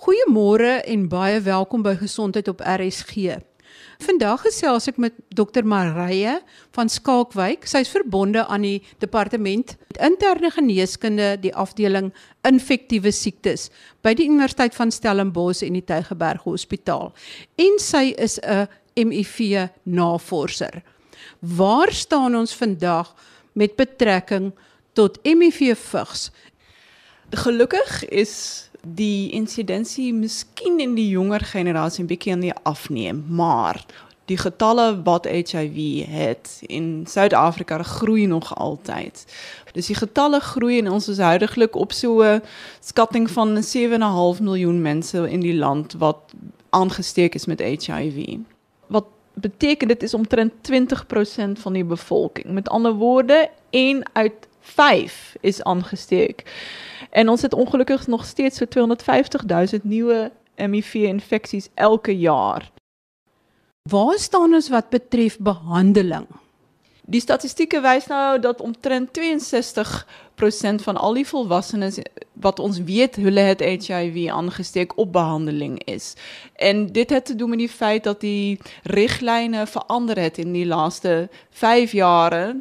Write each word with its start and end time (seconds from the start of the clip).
Goeiemôre 0.00 0.78
en 0.88 1.02
baie 1.12 1.42
welkom 1.44 1.82
by 1.84 1.92
Gesondheid 2.00 2.46
op 2.48 2.62
RSG. 2.64 3.34
Vandag 4.00 4.46
gesels 4.46 4.86
ek 4.88 4.96
met 4.96 5.18
Dr 5.36 5.66
Marije 5.68 6.38
van 6.72 6.88
Skalkwyk. 6.88 7.66
Sy's 7.68 7.90
verbonde 7.92 8.46
aan 8.48 8.64
die 8.64 8.78
departement 9.04 9.74
interne 10.00 10.48
geneeskunde, 10.54 11.34
die 11.44 11.52
afdeling 11.52 12.08
infektiewe 12.48 13.12
siektes 13.12 13.66
by 14.00 14.14
die 14.16 14.30
Universiteit 14.30 14.78
van 14.78 14.88
Stellenbosch 14.88 15.60
en 15.66 15.76
die 15.76 15.84
Tygerberg 15.84 16.48
Hospitaal. 16.48 17.12
En 17.60 17.76
sy 17.76 18.14
is 18.16 18.40
'n 18.40 18.72
HIV 18.96 19.68
navorser. 19.84 20.80
Waar 21.44 21.92
staan 21.92 22.36
ons 22.36 22.56
vandag 22.56 23.12
met 23.52 23.76
betrekking 23.76 24.54
tot 24.94 25.20
HIV 25.22 25.76
vigs? 25.76 26.30
Gelukkig 27.30 28.08
is 28.08 28.69
die 28.82 29.30
insidensie 29.30 30.12
miskien 30.14 30.80
in 30.80 30.94
die 30.94 31.08
jonger 31.08 31.40
generasie 31.40 32.04
'n 32.04 32.06
bietjie 32.06 32.32
aan 32.32 32.40
die 32.40 32.54
afneem, 32.62 33.24
maar 33.28 33.84
die 34.30 34.38
getalle 34.38 35.02
wat 35.02 35.26
HIV 35.26 36.06
het 36.06 36.62
in 36.66 37.06
Suid-Afrika 37.08 37.82
groei 37.82 38.26
nog 38.26 38.56
altyd. 38.56 39.24
Dus 39.72 39.86
die 39.86 39.96
getalle 39.96 40.40
groei 40.40 40.78
en 40.78 40.90
ons 40.90 41.08
is 41.08 41.18
huidigelik 41.18 41.74
op 41.74 41.92
so 41.92 42.22
'n 42.22 42.42
van 43.28 43.62
7,5 43.62 44.40
miljoen 44.40 44.82
mense 44.82 45.30
in 45.30 45.40
die 45.40 45.54
land 45.54 45.92
wat 45.98 46.18
aangesteek 46.70 47.34
is 47.34 47.46
met 47.46 47.60
HIV. 47.60 48.38
Wat 48.86 49.06
beteken 49.34 49.88
dit 49.88 50.02
is 50.02 50.14
omtrent 50.14 50.52
20% 50.60 51.58
van 51.58 51.72
die 51.72 51.84
bevolking. 51.84 52.46
Met 52.46 52.68
ander 52.68 52.92
woorde, 52.92 53.50
1 53.70 54.02
uit 54.12 54.48
5 54.70 55.36
is 55.40 55.62
aangesteek. 55.62 56.44
En 57.10 57.28
ons 57.28 57.42
het 57.42 57.52
ongelukkig 57.52 58.06
nog 58.06 58.24
steeds 58.24 58.56
so 58.56 58.64
250.000 59.76 59.82
nuwe 59.82 60.30
HIV-infeksies 60.54 61.68
elke 61.74 62.18
jaar. 62.18 62.70
Waar 63.90 64.18
staan 64.18 64.54
ons 64.54 64.68
wat 64.68 64.88
betref 64.88 65.38
behandeling? 65.38 66.26
Die 67.10 67.20
statistieke 67.20 67.80
wys 67.82 68.06
nou 68.06 68.38
dat 68.38 68.60
omtrent 68.60 69.10
62% 69.18 70.84
van 70.84 70.96
al 70.96 71.16
die 71.18 71.26
volwassenes 71.26 71.98
wat 72.32 72.58
ons 72.58 72.78
weet 72.86 73.16
hulle 73.16 73.42
het 73.48 73.64
HIV 73.64 74.28
aangesteek 74.30 74.94
op 74.98 75.12
behandeling 75.12 75.80
is. 75.84 76.14
En 76.54 76.86
dit 76.92 77.10
het 77.10 77.24
te 77.24 77.34
doen 77.34 77.50
met 77.50 77.58
die 77.58 77.68
feit 77.68 78.04
dat 78.04 78.20
die 78.20 78.60
riglyne 78.82 79.66
verander 79.66 80.20
het 80.20 80.38
in 80.38 80.52
die 80.52 80.66
laaste 80.66 81.28
5 81.50 81.92
jare 81.92 82.60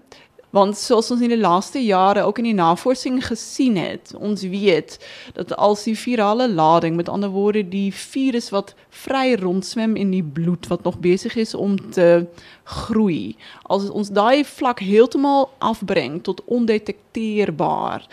Want 0.50 0.78
soos 0.78 1.12
ons 1.14 1.22
in 1.22 1.30
die 1.30 1.38
laaste 1.38 1.82
jare 1.84 2.24
ook 2.26 2.40
in 2.42 2.48
die 2.50 2.58
navorsing 2.58 3.20
gesien 3.26 3.76
het, 3.78 4.14
ons 4.18 4.42
weet 4.42 4.98
dat 5.38 5.54
als 5.56 5.84
die 5.86 5.98
virale 5.98 6.50
lading, 6.50 6.96
met 6.96 7.10
ander 7.10 7.30
woorde 7.30 7.62
die 7.70 7.94
virus 7.94 8.50
wat 8.50 8.74
vry 8.90 9.36
rondswem 9.38 9.94
in 9.96 10.10
die 10.12 10.24
bloed 10.24 10.68
wat 10.68 10.84
nog 10.84 10.98
besig 11.00 11.36
is 11.36 11.54
om 11.54 11.78
te 11.92 12.26
groei, 12.64 13.36
as 13.70 13.90
ons 13.90 14.10
daai 14.10 14.42
vlak 14.46 14.82
heeltemal 14.82 15.52
afbring 15.58 16.24
tot 16.24 16.42
ondetekteerbaar, 16.46 18.08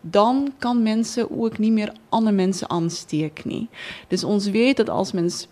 dan 0.00 0.52
kan 0.58 0.82
mense 0.82 1.26
ook 1.30 1.58
nie 1.58 1.72
meer 1.72 1.92
ander 2.08 2.34
mense 2.34 2.68
aansteek 2.68 3.44
nie. 3.44 3.68
Dus 4.08 4.24
ons 4.24 4.48
weet 4.48 4.76
dat 4.76 4.88
as 4.88 5.12
mens 5.12 5.46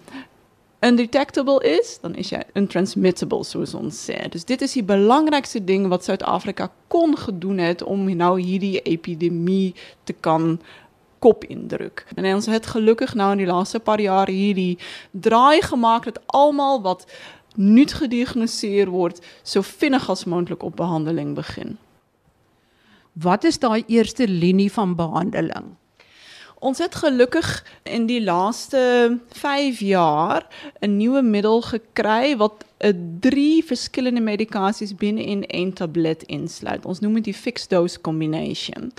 undetectable 0.80 1.58
is, 1.64 1.98
dan 2.00 2.14
is 2.14 2.30
jy 2.30 2.42
untransmittable 2.58 3.44
soos 3.44 3.74
ons 3.74 3.98
sê. 4.08 4.18
Dus 4.30 4.46
dit 4.46 4.62
is 4.62 4.76
die 4.78 4.84
belangrikste 4.86 5.62
ding 5.64 5.88
wat 5.92 6.04
Suid-Afrika 6.06 6.70
kon 6.92 7.16
gedoen 7.18 7.58
het 7.58 7.82
om 7.82 8.06
nou 8.16 8.34
hierdie 8.40 8.78
epidemie 8.82 9.74
te 10.04 10.12
kan 10.12 10.58
kop 11.18 11.44
indruk. 11.44 12.04
En 12.14 12.28
ons 12.34 12.46
het 12.46 12.66
gelukkig 12.66 13.14
nou 13.18 13.32
in 13.34 13.42
die 13.42 13.50
laaste 13.50 13.80
paar 13.82 14.00
jaar 14.00 14.30
hierdie 14.30 14.78
draai 15.10 15.62
gemaak 15.66 16.04
dat 16.04 16.22
almal 16.26 16.82
wat 16.82 17.06
nuut 17.58 17.92
gediagnoseer 17.98 18.90
word, 18.90 19.18
so 19.42 19.66
vinnig 19.66 20.06
as 20.10 20.24
moontlik 20.24 20.62
op 20.62 20.76
behandeling 20.78 21.34
begin. 21.34 21.74
Wat 23.18 23.44
is 23.44 23.58
daai 23.58 23.82
eerste 23.90 24.28
linie 24.28 24.70
van 24.72 24.94
behandeling? 24.94 25.74
Ons 26.58 26.78
gelukkig 26.94 27.64
in 27.82 28.06
die 28.06 28.22
laaste 28.22 29.18
5 29.28 29.80
jaar 29.80 30.46
'n 30.80 30.96
nuwe 30.96 31.22
middel 31.22 31.62
gekry 31.62 32.36
wat 32.36 32.64
'n 32.78 33.18
drie 33.20 33.64
verskillende 33.64 34.20
medikasies 34.20 34.94
binne 34.94 35.24
in 35.24 35.44
een 35.46 35.72
tablet 35.72 36.22
insluit. 36.22 36.84
Ons 36.84 37.00
noem 37.00 37.14
dit 37.14 37.24
die 37.24 37.34
fixed 37.34 37.70
dose 37.70 38.00
combination. 38.00 38.92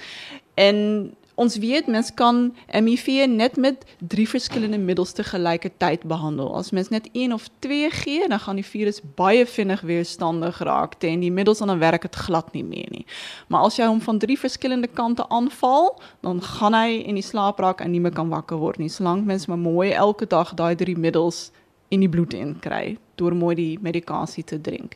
En 0.54 1.14
ons 1.40 1.56
weet 1.58 1.88
mens 1.88 2.12
kan 2.14 2.50
HIV 2.68 3.26
net 3.32 3.56
met 3.56 3.86
drie 3.98 4.28
verskillende 4.28 4.78
middels 4.78 5.12
te 5.16 5.24
gelykertyd 5.24 6.04
behandel. 6.04 6.52
As 6.56 6.72
mens 6.76 6.90
net 6.92 7.10
een 7.14 7.34
of 7.34 7.48
twee 7.64 7.90
gee, 7.90 8.28
dan 8.28 8.40
gaan 8.40 8.60
die 8.60 8.66
virus 8.66 9.00
baie 9.16 9.46
vinnig 9.48 9.82
weerstandig 9.82 10.60
raak 10.60 10.98
teen 11.00 11.24
die 11.24 11.32
middels 11.32 11.64
en 11.64 11.72
dan 11.72 11.80
werk 11.80 12.02
dit 12.02 12.16
glad 12.16 12.52
nie 12.54 12.64
meer 12.64 12.92
nie. 12.92 13.06
Maar 13.48 13.70
as 13.70 13.80
jy 13.80 13.88
hom 13.88 14.02
van 14.04 14.20
drie 14.20 14.40
verskillende 14.40 14.92
kante 14.92 15.30
aanval, 15.30 15.96
dan 16.22 16.44
gaan 16.44 16.76
hy 16.76 17.00
in 17.08 17.16
die 17.16 17.26
slaap 17.26 17.60
raak 17.64 17.82
en 17.82 17.92
nie 17.96 18.04
meer 18.04 18.16
kan 18.16 18.30
wakker 18.30 18.60
word 18.60 18.84
nie. 18.84 18.92
Solank 18.92 19.26
mens 19.26 19.48
maar 19.48 19.62
mooi 19.62 19.92
elke 19.92 20.28
dag 20.28 20.54
daai 20.54 20.76
drie 20.76 20.98
middels 20.98 21.52
in 21.90 22.04
die 22.04 22.12
bloed 22.12 22.34
in 22.34 22.58
kry 22.60 22.98
deur 23.16 23.36
mooi 23.36 23.56
die 23.56 23.74
medikasie 23.82 24.44
te 24.44 24.62
drink. 24.62 24.96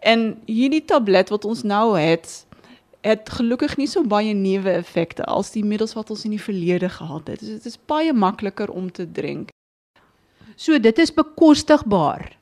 En 0.00 0.38
hierdie 0.46 0.84
tablet 0.84 1.28
wat 1.28 1.44
ons 1.44 1.62
nou 1.62 1.98
het, 1.98 2.44
het 3.08 3.30
gelukkig 3.30 3.76
nie 3.80 3.88
so 3.88 4.04
baie 4.04 4.34
neeweffekte 4.36 5.24
as 5.24 5.52
die 5.54 5.64
middels 5.64 5.94
wat 5.96 6.10
ons 6.12 6.24
in 6.28 6.34
die 6.36 6.42
verlede 6.42 6.88
gehad 6.92 7.30
het. 7.32 7.40
Dus 7.40 7.58
dit 7.58 7.70
is 7.70 7.78
baie 7.88 8.12
makliker 8.12 8.70
om 8.70 8.90
te 8.92 9.06
drink. 9.12 9.54
So 10.56 10.78
dit 10.78 10.98
is 10.98 11.14
bekostigbaar. 11.14 12.36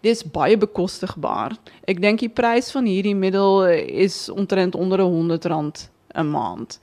Dit 0.00 0.14
is 0.14 0.24
baie 0.24 0.56
bekostigbaar. 0.58 1.56
Ek 1.90 2.00
dink 2.02 2.22
die 2.22 2.32
prys 2.32 2.70
van 2.74 2.86
hierdie 2.86 3.16
middel 3.18 3.66
is 4.06 4.26
omtrent 4.30 4.74
onder 4.74 5.02
R100 5.02 5.90
'n 6.14 6.30
maand. 6.30 6.80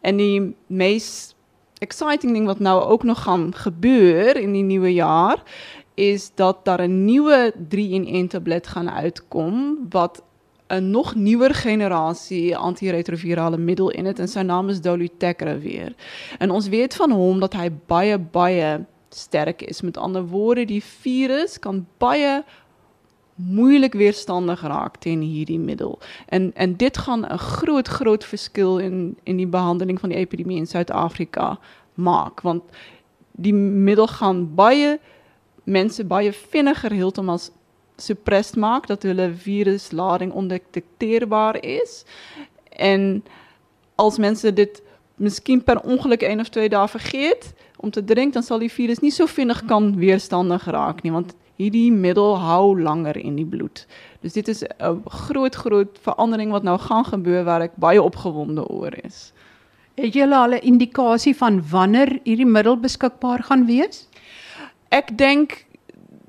En 0.00 0.16
die 0.16 0.54
mees 0.66 1.34
exciting 1.78 2.32
ding 2.32 2.46
wat 2.46 2.58
nou 2.58 2.82
ook 2.82 3.02
nog 3.02 3.22
gaan 3.22 3.54
gebeur 3.54 4.36
in 4.36 4.52
die 4.52 4.62
nuwe 4.62 4.94
jaar 4.94 5.42
is 5.94 6.30
dat 6.34 6.64
daar 6.64 6.82
'n 6.82 7.04
nuwe 7.04 7.52
3-in-1 7.68 8.28
tablet 8.28 8.66
gaan 8.66 8.90
uitkom 8.90 9.78
wat 9.90 10.22
'n 10.72 10.90
nog 10.90 11.14
nuwer 11.14 11.54
generasie 11.54 12.56
antiretrovirale 12.56 13.58
middel 13.58 13.90
in 13.90 14.06
het 14.06 14.18
en 14.18 14.28
sy 14.28 14.40
naam 14.40 14.68
is 14.68 14.80
dolutegravir. 14.80 15.94
En 16.38 16.50
ons 16.50 16.68
weet 16.68 16.94
van 16.94 17.10
hom 17.10 17.40
dat 17.40 17.52
hy 17.52 17.68
baie 17.86 18.18
baie 18.18 18.84
sterk 19.08 19.62
is. 19.62 19.80
Met 19.80 19.96
ander 19.96 20.26
woorde, 20.26 20.64
die 20.64 20.82
virus 20.82 21.58
kan 21.58 21.86
baie 21.98 22.44
moeilik 23.34 23.92
weerstandig 23.92 24.62
raak 24.62 24.96
teen 24.96 25.20
hierdie 25.20 25.58
middel. 25.58 25.98
En 26.28 26.54
en 26.54 26.76
dit 26.76 26.98
gaan 26.98 27.26
'n 27.26 27.38
groot 27.38 27.88
groot 27.88 28.24
verskil 28.24 28.78
in 28.78 29.16
in 29.22 29.36
die 29.36 29.46
behandeling 29.46 30.00
van 30.00 30.08
die 30.08 30.18
epidemie 30.18 30.56
in 30.56 30.66
Suid-Afrika 30.66 31.58
maak 31.94 32.40
want 32.40 32.62
die 33.32 33.54
middel 33.54 34.06
gaan 34.06 34.54
baie 34.54 35.00
mense 35.64 36.04
baie 36.04 36.32
vinniger 36.32 36.92
heeltemal 36.92 37.38
suppressed 38.02 38.56
maak 38.56 38.86
dat 38.86 39.02
hulle 39.02 39.30
viruslading 39.34 40.32
ondetekteerbaar 40.32 41.64
is. 41.64 42.04
En 42.70 43.24
als 43.94 44.18
mense 44.18 44.52
dit 44.52 44.82
miskien 45.16 45.62
per 45.64 45.80
ongeluk 45.80 46.22
een 46.22 46.40
of 46.40 46.48
twee 46.48 46.68
dae 46.68 46.88
vergeet 46.88 47.52
om 47.76 47.90
te 47.90 48.04
drink, 48.04 48.32
dan 48.32 48.42
sal 48.42 48.58
die 48.62 48.72
virus 48.72 49.02
nie 49.02 49.10
so 49.10 49.26
vinnig 49.26 49.64
kan 49.64 49.96
weerstandig 49.98 50.66
nie, 51.02 51.12
want 51.12 51.34
hierdie 51.60 51.92
middel 51.92 52.36
hou 52.38 52.80
langer 52.80 53.16
in 53.16 53.36
die 53.36 53.46
bloed. 53.46 53.86
Dus 54.22 54.32
dit 54.32 54.48
is 54.48 54.62
'n 54.62 55.02
groot 55.06 55.54
groot 55.54 55.98
verandering 56.02 56.50
wat 56.50 56.62
nou 56.62 56.78
gaan 56.78 57.04
gebeur 57.04 57.44
waar 57.44 57.62
ek 57.62 57.76
baie 57.76 58.02
opgewonde 58.02 58.66
oor 58.68 58.94
is. 59.04 59.32
Het 59.94 60.14
julle 60.14 60.36
al 60.36 60.54
'n 60.54 60.62
indikasie 60.62 61.36
van 61.36 61.62
wanneer 61.70 62.20
hierdie 62.24 62.46
middel 62.46 62.76
beskikbaar 62.76 63.42
gaan 63.42 63.66
wees? 63.66 64.08
Ek 64.88 65.18
dink 65.18 65.66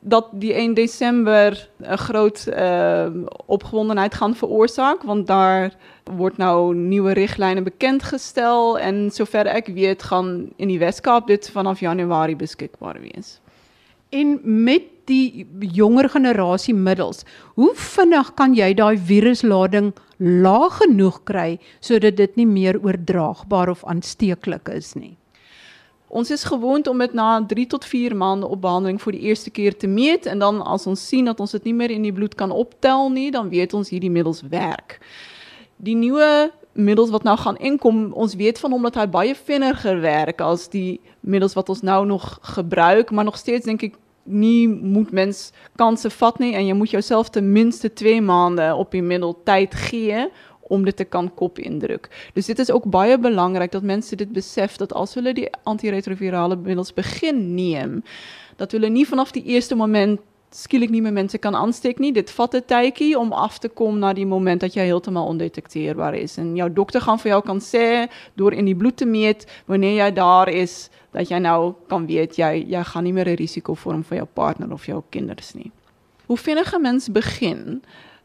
dat 0.04 0.30
die 0.32 0.54
1 0.54 0.74
Desember 0.74 1.70
'n 1.80 1.98
groot 1.98 2.48
uh, 2.48 3.08
opgewondenheid 3.46 4.14
gaan 4.14 4.36
veroorsaak 4.36 5.04
want 5.04 5.28
daar 5.28 5.74
word 6.04 6.38
nou 6.38 6.76
nuwe 6.76 7.14
riglyne 7.14 7.62
bekendgestel 7.62 8.80
en 8.80 9.12
sover 9.12 9.48
ek 9.48 9.68
weet 9.68 10.04
gaan 10.04 10.52
in 10.56 10.68
die 10.68 10.80
Weskaap 10.80 11.28
dit 11.28 11.50
vanaf 11.50 11.80
Januarie 11.80 12.36
beskikbaar 12.36 13.00
wees. 13.00 13.40
En 14.10 14.40
met 14.44 14.84
die 15.06 15.48
jonger 15.60 16.10
generasie 16.10 16.76
middels, 16.76 17.24
hoe 17.56 17.72
vinnig 17.76 18.34
kan 18.34 18.54
jy 18.56 18.74
daai 18.74 18.98
viruslading 18.98 19.94
laag 20.18 20.78
genoeg 20.84 21.24
kry 21.24 21.60
sodat 21.80 22.18
dit 22.18 22.36
nie 22.36 22.48
meer 22.48 22.80
oordraagbaar 22.84 23.70
of 23.70 23.84
aansteeklik 23.86 24.70
is 24.70 24.94
nie? 24.94 25.18
Ons 26.14 26.30
is 26.30 26.44
gewoond 26.46 26.88
om 26.88 27.00
dit 27.02 27.14
na 27.18 27.42
3 27.42 27.68
tot 27.68 27.86
4 27.86 28.14
maande 28.16 28.48
op 28.48 28.62
behandeling 28.62 29.00
vir 29.02 29.16
die 29.16 29.22
eerste 29.32 29.50
keer 29.50 29.74
te 29.78 29.88
meet. 29.90 30.28
En 30.30 30.40
dan 30.40 30.62
as 30.62 30.86
ons 30.86 31.08
sien 31.08 31.26
dat 31.26 31.40
ons 31.42 31.56
dit 31.58 31.64
nie 31.64 31.74
meer 31.74 31.90
in 31.90 32.06
die 32.06 32.14
bloed 32.14 32.36
kan 32.38 32.54
optel 32.54 33.10
nie, 33.10 33.32
dan 33.34 33.50
weet 33.50 33.74
ons 33.74 33.90
hierdie 33.90 34.14
middels 34.14 34.44
werk. 34.50 35.00
die 35.84 35.96
nuwe 36.00 36.52
middels 36.74 37.10
wat 37.12 37.26
nou 37.28 37.36
gaan 37.38 37.58
inkom, 37.58 38.06
ons 38.14 38.36
weet 38.40 38.60
van 38.60 38.72
hom 38.72 38.86
dat 38.88 38.96
hy 38.96 39.08
baie 39.12 39.34
vinniger 39.36 40.00
werk 40.02 40.40
as 40.42 40.70
die 40.72 41.02
middels 41.20 41.58
wat 41.58 41.70
ons 41.70 41.84
nou 41.84 42.06
nog 42.06 42.38
gebruik, 42.56 43.12
maar 43.12 43.28
nog 43.28 43.38
steeds 43.38 43.68
dink 43.68 43.84
ek 43.90 43.98
nie 44.24 44.68
moet 44.70 45.12
mens 45.12 45.52
kanse 45.76 46.10
vat 46.10 46.40
nie. 46.40 46.54
En 46.56 46.66
jy 46.66 46.76
moet 46.78 46.96
jouself 46.96 47.30
ten 47.36 47.52
minste 47.52 47.92
2 47.92 48.22
maande 48.24 48.70
op 48.76 48.96
die 48.96 49.04
middel 49.04 49.36
tyd 49.44 49.76
gee 49.90 50.30
om 50.68 50.86
dit 50.86 50.96
te 50.96 51.04
kan 51.04 51.34
kop 51.34 51.60
indruk. 51.60 52.10
Dus 52.34 52.46
dit 52.46 52.60
is 52.60 52.72
ook 52.72 52.84
baie 52.84 53.18
belangrik 53.20 53.72
dat 53.72 53.84
mense 53.84 54.16
dit 54.16 54.32
besef 54.32 54.78
dat 54.78 54.94
as 54.94 55.14
hulle 55.14 55.34
die 55.34 55.50
antiretrovirale 55.64 56.56
middels 56.56 56.94
begin 56.94 57.54
neem, 57.56 58.04
dat 58.56 58.72
hulle 58.72 58.90
nie 58.90 59.08
vanaf 59.08 59.32
die 59.32 59.44
eerste 59.44 59.76
moment 59.76 60.20
skielik 60.54 60.92
nie 60.94 61.02
meer 61.02 61.14
mense 61.14 61.38
kan 61.38 61.56
aansteek 61.56 62.00
nie. 62.00 62.12
Dit 62.14 62.32
vat 62.32 62.56
'n 62.56 62.62
tydjie 62.62 63.20
om 63.20 63.34
af 63.34 63.58
te 63.60 63.70
kom 63.70 64.00
na 64.00 64.14
die 64.14 64.26
moment 64.26 64.62
dat 64.62 64.74
jy 64.74 64.86
heeltemal 64.86 65.28
ondetekteerbaar 65.28 66.16
is. 66.16 66.38
En 66.38 66.56
jou 66.56 66.74
dokter 66.74 67.02
gaan 67.02 67.20
vir 67.20 67.32
jou 67.32 67.42
kan 67.42 67.60
sê 67.60 68.10
deur 68.36 68.54
in 68.54 68.66
die 68.66 68.76
bloed 68.76 68.98
te 68.98 69.06
meet 69.06 69.46
wanneer 69.66 70.06
jy 70.06 70.14
daar 70.14 70.50
is 70.50 70.90
dat 71.12 71.30
jy 71.30 71.40
nou 71.40 71.74
kan 71.88 72.06
weet 72.06 72.36
jy 72.36 72.66
jy 72.68 72.84
gaan 72.84 73.04
nie 73.04 73.14
meer 73.14 73.30
'n 73.30 73.36
risiko 73.36 73.74
vorm 73.74 74.04
vir 74.04 74.18
jou 74.18 74.28
partner 74.34 74.72
of 74.72 74.86
jou 74.86 75.04
kinders 75.10 75.54
nie. 75.54 75.72
Hoe 76.28 76.38
vinniger 76.38 76.80
mens 76.80 77.10
begin 77.10 77.82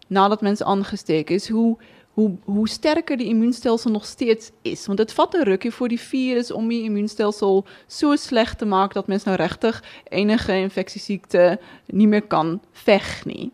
nadat 0.08 0.40
mens 0.40 0.62
aangesteek 0.62 1.30
is, 1.30 1.48
hoe 1.48 1.76
hoe 2.18 2.30
hoe 2.44 2.68
sterker 2.68 3.16
die 3.16 3.28
immuunstelsel 3.30 3.90
nog 3.90 4.06
steeds 4.06 4.50
is 4.62 4.86
want 4.86 4.98
dit 4.98 5.12
vat 5.12 5.34
'n 5.34 5.46
rukkie 5.46 5.70
voor 5.70 5.88
die 5.88 6.00
virus 6.00 6.50
om 6.50 6.68
die 6.68 6.82
immuunstelsel 6.82 7.64
so 7.86 8.16
sleg 8.16 8.54
te 8.54 8.64
maak 8.64 8.92
dat 8.94 9.06
mens 9.06 9.24
nou 9.24 9.36
regtig 9.36 9.82
enige 10.10 10.52
infeksiesiekte 10.52 11.58
nie 11.86 12.08
meer 12.08 12.22
kan 12.22 12.60
nie. 13.24 13.50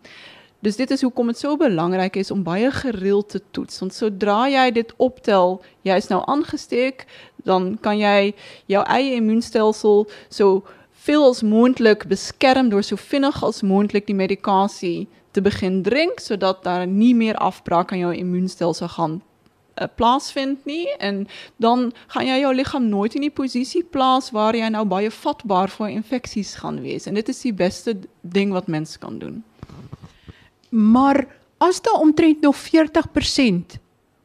Dus 0.61 0.77
dit 0.77 0.91
is 0.91 1.03
hoekom 1.03 1.27
dit 1.27 1.39
so 1.39 1.57
belangrik 1.57 2.17
is 2.17 2.31
om 2.31 2.43
baie 2.43 2.71
gereeld 2.71 3.29
te 3.29 3.41
toets. 3.51 3.79
Want 3.79 3.95
sodra 3.95 4.49
jy 4.49 4.71
dit 4.71 4.95
optel, 4.97 5.63
jy 5.83 5.97
is 5.97 6.09
nou 6.09 6.23
aangesteek, 6.27 7.05
dan 7.45 7.79
kan 7.81 7.99
jy 7.99 8.35
jou 8.67 8.85
eie 8.85 9.15
immuunstelsel 9.15 10.09
so 10.29 10.65
veel 10.93 11.29
as 11.29 11.43
moontlik 11.43 12.07
beskerm 12.07 12.69
deur 12.69 12.83
so 12.83 12.97
vinnig 12.97 13.43
as 13.45 13.63
moontlik 13.63 14.07
die 14.07 14.17
medikasie 14.17 15.09
te 15.35 15.43
begin 15.43 15.83
drink 15.83 16.23
sodat 16.23 16.63
daar 16.65 16.87
nie 16.87 17.15
meer 17.15 17.37
afbraak 17.43 17.93
aan 17.93 18.05
jou 18.05 18.15
immuunstelsel 18.15 18.89
gaan 18.95 19.21
uh, 19.81 19.87
plaasvind 19.97 20.65
nie 20.65 20.87
en 20.99 21.25
dan 21.63 21.91
gaan 22.15 22.29
jy 22.29 22.39
jou 22.43 22.53
liggaam 22.55 22.89
nooit 22.89 23.17
in 23.19 23.27
die 23.27 23.35
posisie 23.35 23.83
plaas 23.83 24.31
waar 24.35 24.57
jy 24.57 24.69
nou 24.73 24.85
baie 24.89 25.11
vatbaar 25.11 25.73
vir 25.75 25.95
infeksies 25.97 26.55
gaan 26.63 26.83
wees 26.85 27.09
en 27.11 27.19
dit 27.19 27.33
is 27.33 27.43
die 27.47 27.55
beste 27.55 27.97
ding 28.23 28.55
wat 28.55 28.71
mens 28.71 28.99
kan 28.99 29.19
doen. 29.19 29.43
Maar 30.71 31.25
as 31.63 31.81
daar 31.83 32.03
omtrent 32.03 32.41
nog 32.43 32.57
40% 32.59 33.79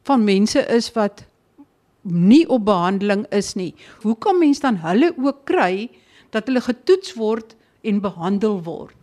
van 0.10 0.24
mense 0.24 0.62
is 0.74 0.92
wat 0.94 1.26
nie 2.02 2.46
op 2.50 2.66
behandeling 2.66 3.26
is 3.36 3.54
nie, 3.54 3.74
hoe 4.02 4.16
kan 4.18 4.40
mens 4.40 4.62
dan 4.64 4.80
hulle 4.86 5.14
ook 5.18 5.46
kry 5.46 5.90
dat 6.34 6.48
hulle 6.48 6.62
getoets 6.62 7.14
word 7.18 7.56
en 7.82 8.02
behandel 8.02 8.62
word? 8.64 8.99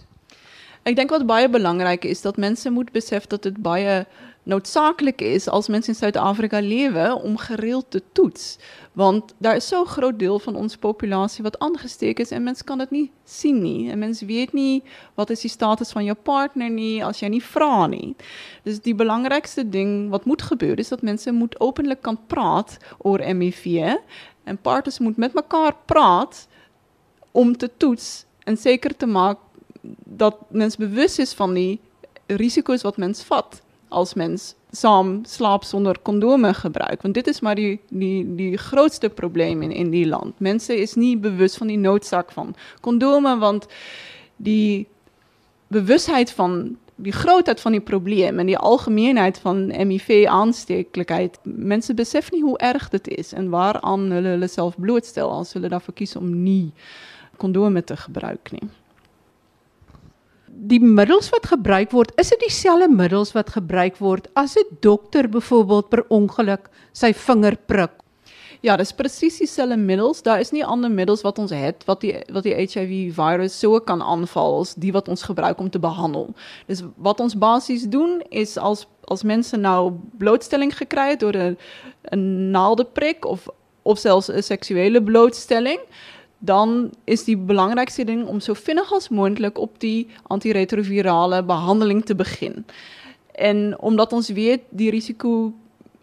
Ek 0.87 0.94
dink 0.94 1.11
wat 1.11 1.25
baie 1.27 1.49
belangrik 1.50 2.05
is 2.06 2.21
dat 2.23 2.37
mense 2.38 2.71
moet 2.71 2.93
besef 2.94 3.25
dat 3.27 3.43
dit 3.43 3.56
baie 3.59 4.05
noodsaaklik 4.47 5.19
is 5.21 5.49
as 5.50 5.67
mense 5.67 5.91
in 5.91 5.97
Suid-Afrika 5.99 6.61
lewe 6.62 7.09
om 7.19 7.35
gereeld 7.43 7.88
te 7.91 8.03
toets. 8.15 8.55
Want 8.94 9.35
daar 9.43 9.56
is 9.56 9.67
so 9.67 9.83
'n 9.83 9.87
groot 9.87 10.19
deel 10.19 10.38
van 10.38 10.55
ons 10.55 10.77
populasie 10.77 11.43
wat 11.43 11.59
aangesteek 11.59 12.21
is 12.21 12.31
en 12.31 12.43
mense 12.43 12.65
kan 12.65 12.79
dit 12.79 12.91
nie 12.91 13.11
sien 13.25 13.62
nie. 13.62 13.91
En 13.91 13.99
mense 13.99 14.27
weet 14.27 14.53
nie 14.53 14.83
wat 15.15 15.31
is 15.31 15.41
die 15.41 15.50
status 15.50 15.91
van 15.93 16.05
jou 16.05 16.17
partner 16.23 16.71
nie 16.71 17.05
as 17.05 17.21
jy 17.21 17.29
nie 17.29 17.43
vra 17.43 17.87
nie. 17.87 18.15
Dis 18.62 18.79
die 18.79 18.94
belangrikste 18.94 19.69
ding 19.69 20.11
wat 20.11 20.25
moet 20.25 20.43
gebeur 20.43 20.79
is 20.79 20.88
dat 20.88 21.03
mense 21.03 21.33
moet 21.33 21.61
openlik 21.61 22.03
kan 22.03 22.19
praat 22.27 22.79
oor 22.99 23.19
HIV 23.19 23.97
en 24.44 24.59
partners 24.59 24.99
moet 24.99 25.17
met 25.17 25.35
mekaar 25.35 25.75
praat 25.87 26.49
om 27.33 27.56
te 27.56 27.71
toets 27.77 28.27
en 28.44 28.56
seker 28.56 28.97
te 28.97 29.06
maak 29.06 29.38
dat 30.05 30.37
mens 30.50 30.77
bewus 30.77 31.19
is 31.19 31.33
van 31.33 31.55
die 31.55 31.81
risiko's 32.27 32.83
wat 32.83 32.97
mens 32.97 33.23
vat 33.23 33.62
als 33.88 34.15
mens 34.15 34.55
saam 34.71 35.25
slaap 35.25 35.65
sonder 35.65 35.99
kondome 36.03 36.55
gebruik 36.55 37.03
want 37.03 37.15
dit 37.15 37.27
is 37.27 37.41
maar 37.41 37.55
die 37.55 37.81
die 37.88 38.35
die 38.37 38.56
grootste 38.56 39.09
probleem 39.09 39.62
in 39.62 39.71
in 39.73 39.91
die 39.91 40.06
land. 40.06 40.41
Mense 40.41 40.77
is 40.77 40.94
nie 40.94 41.17
bewus 41.19 41.56
van 41.56 41.67
die 41.67 41.79
noodsaak 41.79 42.33
van 42.33 42.55
kondome 42.81 43.38
want 43.38 43.67
die 44.37 44.87
bewusheid 45.69 46.31
van 46.31 46.77
die 46.97 47.12
grootheid 47.12 47.61
van 47.61 47.73
die 47.73 47.81
probleem 47.81 48.38
en 48.38 48.47
die 48.47 48.59
algemeenheid 48.59 49.38
van 49.38 49.71
HIV 49.71 50.27
aansteeklikheid. 50.27 51.38
Mense 51.43 51.94
besef 51.94 52.31
nie 52.31 52.43
hoe 52.43 52.59
erg 52.59 52.88
dit 52.88 53.09
is 53.09 53.33
en 53.33 53.49
waaraan 53.49 54.11
hulle 54.11 54.29
hulle 54.29 54.49
self 54.49 54.79
blootstel 54.81 55.31
as 55.31 55.53
hulle 55.53 55.69
daarvoor 55.69 55.94
kies 55.94 56.17
om 56.17 56.43
nie 56.43 56.73
kondome 57.37 57.85
te 57.85 57.97
gebruik 57.97 58.53
nie 58.53 58.69
die 60.56 60.81
middels 60.81 61.29
wat 61.31 61.47
gebruik 61.53 61.93
word, 61.93 62.12
is 62.20 62.32
dit 62.32 62.41
dieselfde 62.47 62.88
middels 62.88 63.32
wat 63.37 63.53
gebruik 63.55 64.00
word 64.00 64.29
as 64.35 64.56
'n 64.56 64.79
dokter 64.81 65.29
byvoorbeeld 65.29 65.88
per 65.88 66.05
ongeluk 66.08 66.70
sy 66.93 67.12
vinger 67.12 67.56
prik? 67.67 67.91
Ja, 68.62 68.76
dis 68.76 68.93
presies 68.93 69.38
dieselfde 69.38 69.76
middels. 69.76 70.23
Daar 70.23 70.41
is 70.41 70.50
nie 70.50 70.64
ander 70.64 70.91
middels 70.91 71.23
wat 71.23 71.38
ons 71.38 71.50
het 71.50 71.85
wat 71.85 72.00
die 72.00 72.14
wat 72.32 72.43
die 72.43 72.55
HIV 72.55 73.14
virus 73.14 73.58
so 73.58 73.81
kan 73.81 74.03
aanval 74.03 74.61
as 74.61 74.75
die 74.75 74.93
wat 74.93 75.08
ons 75.08 75.23
gebruik 75.23 75.58
om 75.58 75.70
te 75.70 75.79
behandel. 75.79 76.35
Dis 76.67 76.82
wat 76.97 77.20
ons 77.20 77.37
basies 77.37 77.88
doen 77.88 78.23
is 78.31 78.56
as 78.59 78.87
as 79.09 79.23
mense 79.23 79.56
nou 79.56 79.93
blootstelling 80.19 80.73
gekry 80.75 81.11
het 81.11 81.20
deur 81.20 81.37
'n 81.37 81.56
'n 82.12 82.50
naaldeprik 82.50 83.25
of 83.25 83.49
of 83.82 83.99
selfs 83.99 84.31
seksuele 84.47 85.02
blootstelling, 85.02 85.79
dan 86.38 86.91
is 87.05 87.25
die 87.25 87.37
belangrikste 87.37 88.05
ding 88.05 88.27
om 88.27 88.41
so 88.41 88.55
vinnig 88.55 88.93
as 88.93 89.09
moontlik 89.09 89.59
op 89.59 89.81
die 89.81 90.09
antiretrovirale 90.23 91.43
behandeling 91.44 92.05
te 92.05 92.15
begin. 92.15 92.65
En 93.33 93.79
omdat 93.79 94.12
ons 94.12 94.29
weet 94.29 94.62
die 94.71 94.91
risiko 94.91 95.53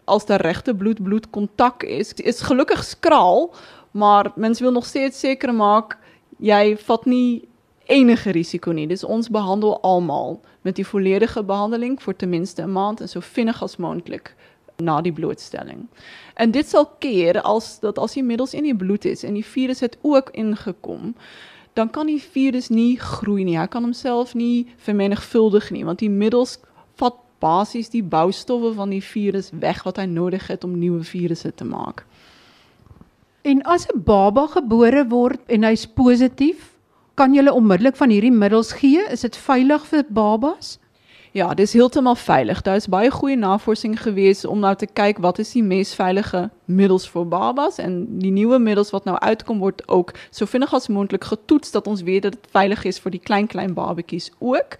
as 0.04 0.26
daar 0.26 0.40
regte 0.40 0.74
bloed-bloed 0.74 1.30
kontak 1.30 1.82
is, 1.82 2.12
is 2.12 2.40
gelukkig 2.40 2.84
skraal, 2.84 3.54
maar 3.90 4.32
mens 4.36 4.60
wil 4.60 4.72
nog 4.72 4.86
steeds 4.86 5.18
seker 5.18 5.54
maak 5.54 5.98
jy 6.38 6.76
vat 6.76 7.06
nie 7.06 7.48
enige 7.86 8.30
risiko 8.30 8.72
nie. 8.72 8.86
Dis 8.86 9.04
ons 9.04 9.30
behandel 9.30 9.80
almal 9.82 10.40
met 10.64 10.76
die 10.76 10.86
volledige 10.86 11.42
behandeling 11.44 11.98
vir 12.02 12.16
ten 12.16 12.28
minste 12.28 12.62
'n 12.62 12.72
maand 12.72 13.00
en 13.00 13.08
so 13.08 13.20
vinnig 13.20 13.62
as 13.62 13.76
moontlik 13.76 14.34
na 14.76 15.00
die 15.00 15.12
blootstelling. 15.12 15.86
En 16.34 16.50
dit 16.50 16.68
sal 16.68 16.86
keer 16.98 17.40
as 17.42 17.78
dat 17.80 17.98
as 17.98 18.16
die 18.18 18.24
middels 18.24 18.54
in 18.54 18.66
die 18.66 18.76
bloed 18.76 19.04
is 19.04 19.24
en 19.24 19.34
die 19.34 19.46
virus 19.46 19.80
het 19.80 19.98
ook 20.02 20.30
ingekom, 20.32 21.14
dan 21.74 21.90
kan 21.90 22.06
die 22.06 22.22
virus 22.22 22.68
nie 22.68 22.98
groei 22.98 23.44
nie. 23.44 23.58
Hy 23.58 23.66
kan 23.66 23.82
homself 23.82 24.34
nie 24.34 24.66
vermenigvuldig 24.76 25.70
nie 25.70 25.84
want 25.84 26.02
die 26.02 26.10
middels 26.10 26.58
vat 27.00 27.18
basies 27.42 27.90
die 27.92 28.02
boustowwe 28.02 28.72
van 28.74 28.94
die 28.94 29.02
virus 29.02 29.50
weg 29.60 29.82
wat 29.84 29.98
hy 30.00 30.06
nodig 30.08 30.46
het 30.48 30.64
om 30.64 30.78
nuwe 30.78 31.02
virusse 31.04 31.50
te 31.54 31.66
maak. 31.66 32.04
En 33.44 33.62
as 33.62 33.86
'n 33.86 34.02
baba 34.04 34.46
gebore 34.46 35.04
word 35.08 35.40
en 35.46 35.62
hy's 35.62 35.86
positief, 35.86 36.72
kan 37.14 37.34
jy 37.34 37.46
onmiddellik 37.48 37.96
van 37.96 38.10
hierdie 38.10 38.32
middels 38.32 38.72
gee? 38.72 39.02
Is 39.10 39.20
dit 39.20 39.36
veilig 39.36 39.86
vir 39.86 40.04
babas? 40.08 40.78
Ja, 41.34 41.54
dis 41.54 41.72
heeltemal 41.72 42.14
veilig. 42.14 42.62
Daar 42.62 42.76
is 42.78 42.86
baie 42.86 43.10
goeie 43.10 43.36
navorsing 43.36 43.96
gewees 44.02 44.44
om 44.44 44.60
nou 44.62 44.70
te 44.78 44.86
kyk 44.86 45.18
wat 45.18 45.40
is 45.42 45.50
die 45.50 45.64
mees 45.66 45.90
veilige 45.98 46.44
middels 46.70 47.08
vir 47.10 47.24
babas 47.26 47.80
en 47.82 47.96
die 48.22 48.30
nuwe 48.30 48.60
middels 48.62 48.92
wat 48.94 49.08
nou 49.08 49.16
uitkom 49.18 49.58
word 49.58 49.82
ook 49.90 50.12
so 50.30 50.46
vinnig 50.46 50.70
as 50.78 50.86
moontlik 50.86 51.26
getoets 51.26 51.74
dat 51.74 51.90
ons 51.90 52.04
weet 52.06 52.22
dat 52.22 52.36
dit 52.38 52.46
veilig 52.54 52.84
is 52.86 53.02
vir 53.02 53.16
die 53.16 53.22
klein 53.24 53.50
klein 53.50 53.74
babatjies 53.74 54.30
ook. 54.38 54.78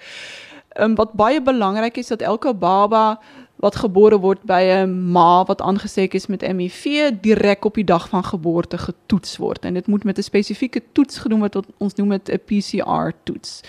Ehm 0.79 0.95
wat 0.95 1.19
baie 1.19 1.43
belangrik 1.43 1.99
is 1.99 2.15
dat 2.15 2.23
elke 2.23 2.55
baba 2.55 3.19
wat 3.57 3.77
gebore 3.83 4.21
word 4.23 4.47
by 4.47 4.63
'n 4.63 5.11
ma 5.11 5.45
wat 5.45 5.61
aangesteek 5.61 6.15
is 6.15 6.27
met 6.27 6.47
HIV 6.47 7.11
direk 7.21 7.65
op 7.65 7.75
die 7.75 7.85
dag 7.85 8.09
van 8.09 8.25
geboorte 8.25 8.79
getoets 8.79 9.37
word 9.37 9.65
en 9.65 9.75
dit 9.75 9.87
moet 9.87 10.05
met 10.05 10.19
'n 10.19 10.23
spesifieke 10.23 10.83
toets 10.93 11.19
gedoen 11.19 11.39
word 11.39 11.55
wat 11.55 11.67
ons 11.79 11.95
noem 11.95 12.09
dit 12.09 12.29
'n 12.31 12.41
PCR 12.47 13.13
toets. 13.25 13.61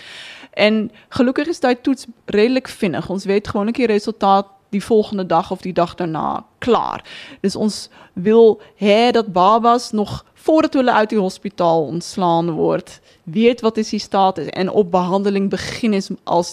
En 0.56 0.90
gelukkig 1.08 1.46
is 1.46 1.60
daai 1.60 1.76
toets 1.80 2.06
redelik 2.24 2.68
vinnig. 2.68 3.08
Ons 3.12 3.24
weet 3.24 3.48
gewoonlik 3.48 3.76
die 3.76 3.86
resultaat 3.86 4.46
die 4.68 4.84
volgende 4.84 5.26
dag 5.26 5.50
of 5.50 5.60
die 5.60 5.72
dag 5.72 5.94
daarna 5.94 6.44
klaar. 6.58 7.04
Dus 7.40 7.56
ons 7.56 7.88
wil 8.12 8.60
hê 8.80 9.10
dat 9.10 9.32
babas 9.32 9.90
nog 9.92 10.24
voordat 10.34 10.74
hulle 10.74 10.92
uit 10.92 11.10
die 11.10 11.18
hospitaal 11.18 11.86
ontslaan 11.86 12.50
word, 12.50 13.00
weet 13.22 13.60
wat 13.60 13.76
is 13.76 13.90
die 13.90 14.00
status 14.00 14.46
en 14.46 14.70
op 14.70 14.90
behandeling 14.90 15.50
begin 15.50 15.92
is 15.92 16.10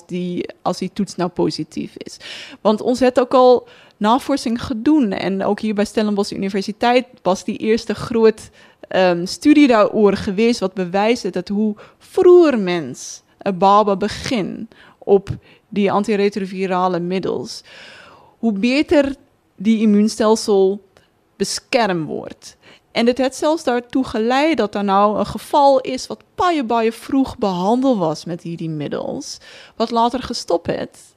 die 0.07 0.49
as 0.61 0.81
die 0.81 0.91
toets 0.93 1.15
nou 1.15 1.29
positief 1.29 1.95
is. 1.97 2.17
Want 2.61 2.81
ons 2.81 2.99
het 2.99 3.19
ook 3.19 3.33
al 3.33 3.67
navorsing 3.97 4.57
gedoen 4.63 5.11
en 5.11 5.43
ook 5.43 5.59
hier 5.59 5.73
by 5.73 5.83
Stellenbosch 5.83 6.31
Universiteit 6.31 7.07
was 7.21 7.43
die 7.43 7.57
eerste 7.57 7.95
groot 7.95 8.49
ehm 8.87 9.25
studie 9.25 9.67
daaroor 9.67 10.17
gewees 10.17 10.59
wat 10.59 10.73
bewys 10.73 11.21
dat 11.21 11.47
hoe 11.47 11.75
vroeër 11.97 12.59
mens 12.59 13.22
baba 13.51 13.95
begin 13.95 14.67
op 14.99 15.29
die 15.69 15.91
antiretrovirale 15.91 16.99
middels, 16.99 17.63
hoe 18.39 18.51
beter 18.51 19.15
die 19.55 19.81
immuunstelsel 19.81 20.81
beskerm 21.35 22.05
word. 22.05 22.55
En 22.91 23.05
dit 23.05 23.17
het 23.17 23.35
selfs 23.35 23.63
daartoe 23.63 24.03
gelei 24.03 24.55
dat 24.55 24.71
daar 24.73 24.83
nou 24.83 25.19
'n 25.19 25.25
geval 25.25 25.79
is 25.79 26.07
wat 26.07 26.23
baie 26.35 26.63
baie 26.63 26.91
vroeg 26.91 27.37
behandel 27.37 27.97
was 27.97 28.25
met 28.25 28.41
hierdie 28.41 28.69
middels, 28.69 29.37
wat 29.75 29.91
later 29.91 30.23
gestop 30.23 30.65
het, 30.65 31.15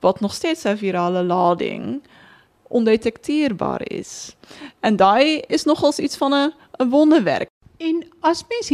wat 0.00 0.20
nog 0.20 0.34
steeds 0.34 0.64
'n 0.64 0.76
virale 0.76 1.22
lading 1.22 2.02
ondetekteerbaar 2.68 3.80
is. 3.90 4.36
En 4.80 4.96
daai 4.96 5.40
is 5.46 5.64
nogals 5.64 5.98
iets 5.98 6.16
van 6.16 6.34
'n 6.34 6.52
'n 6.78 6.88
wonderwerk. 6.88 7.48
En 7.76 8.06
as 8.20 8.44
mens 8.48 8.68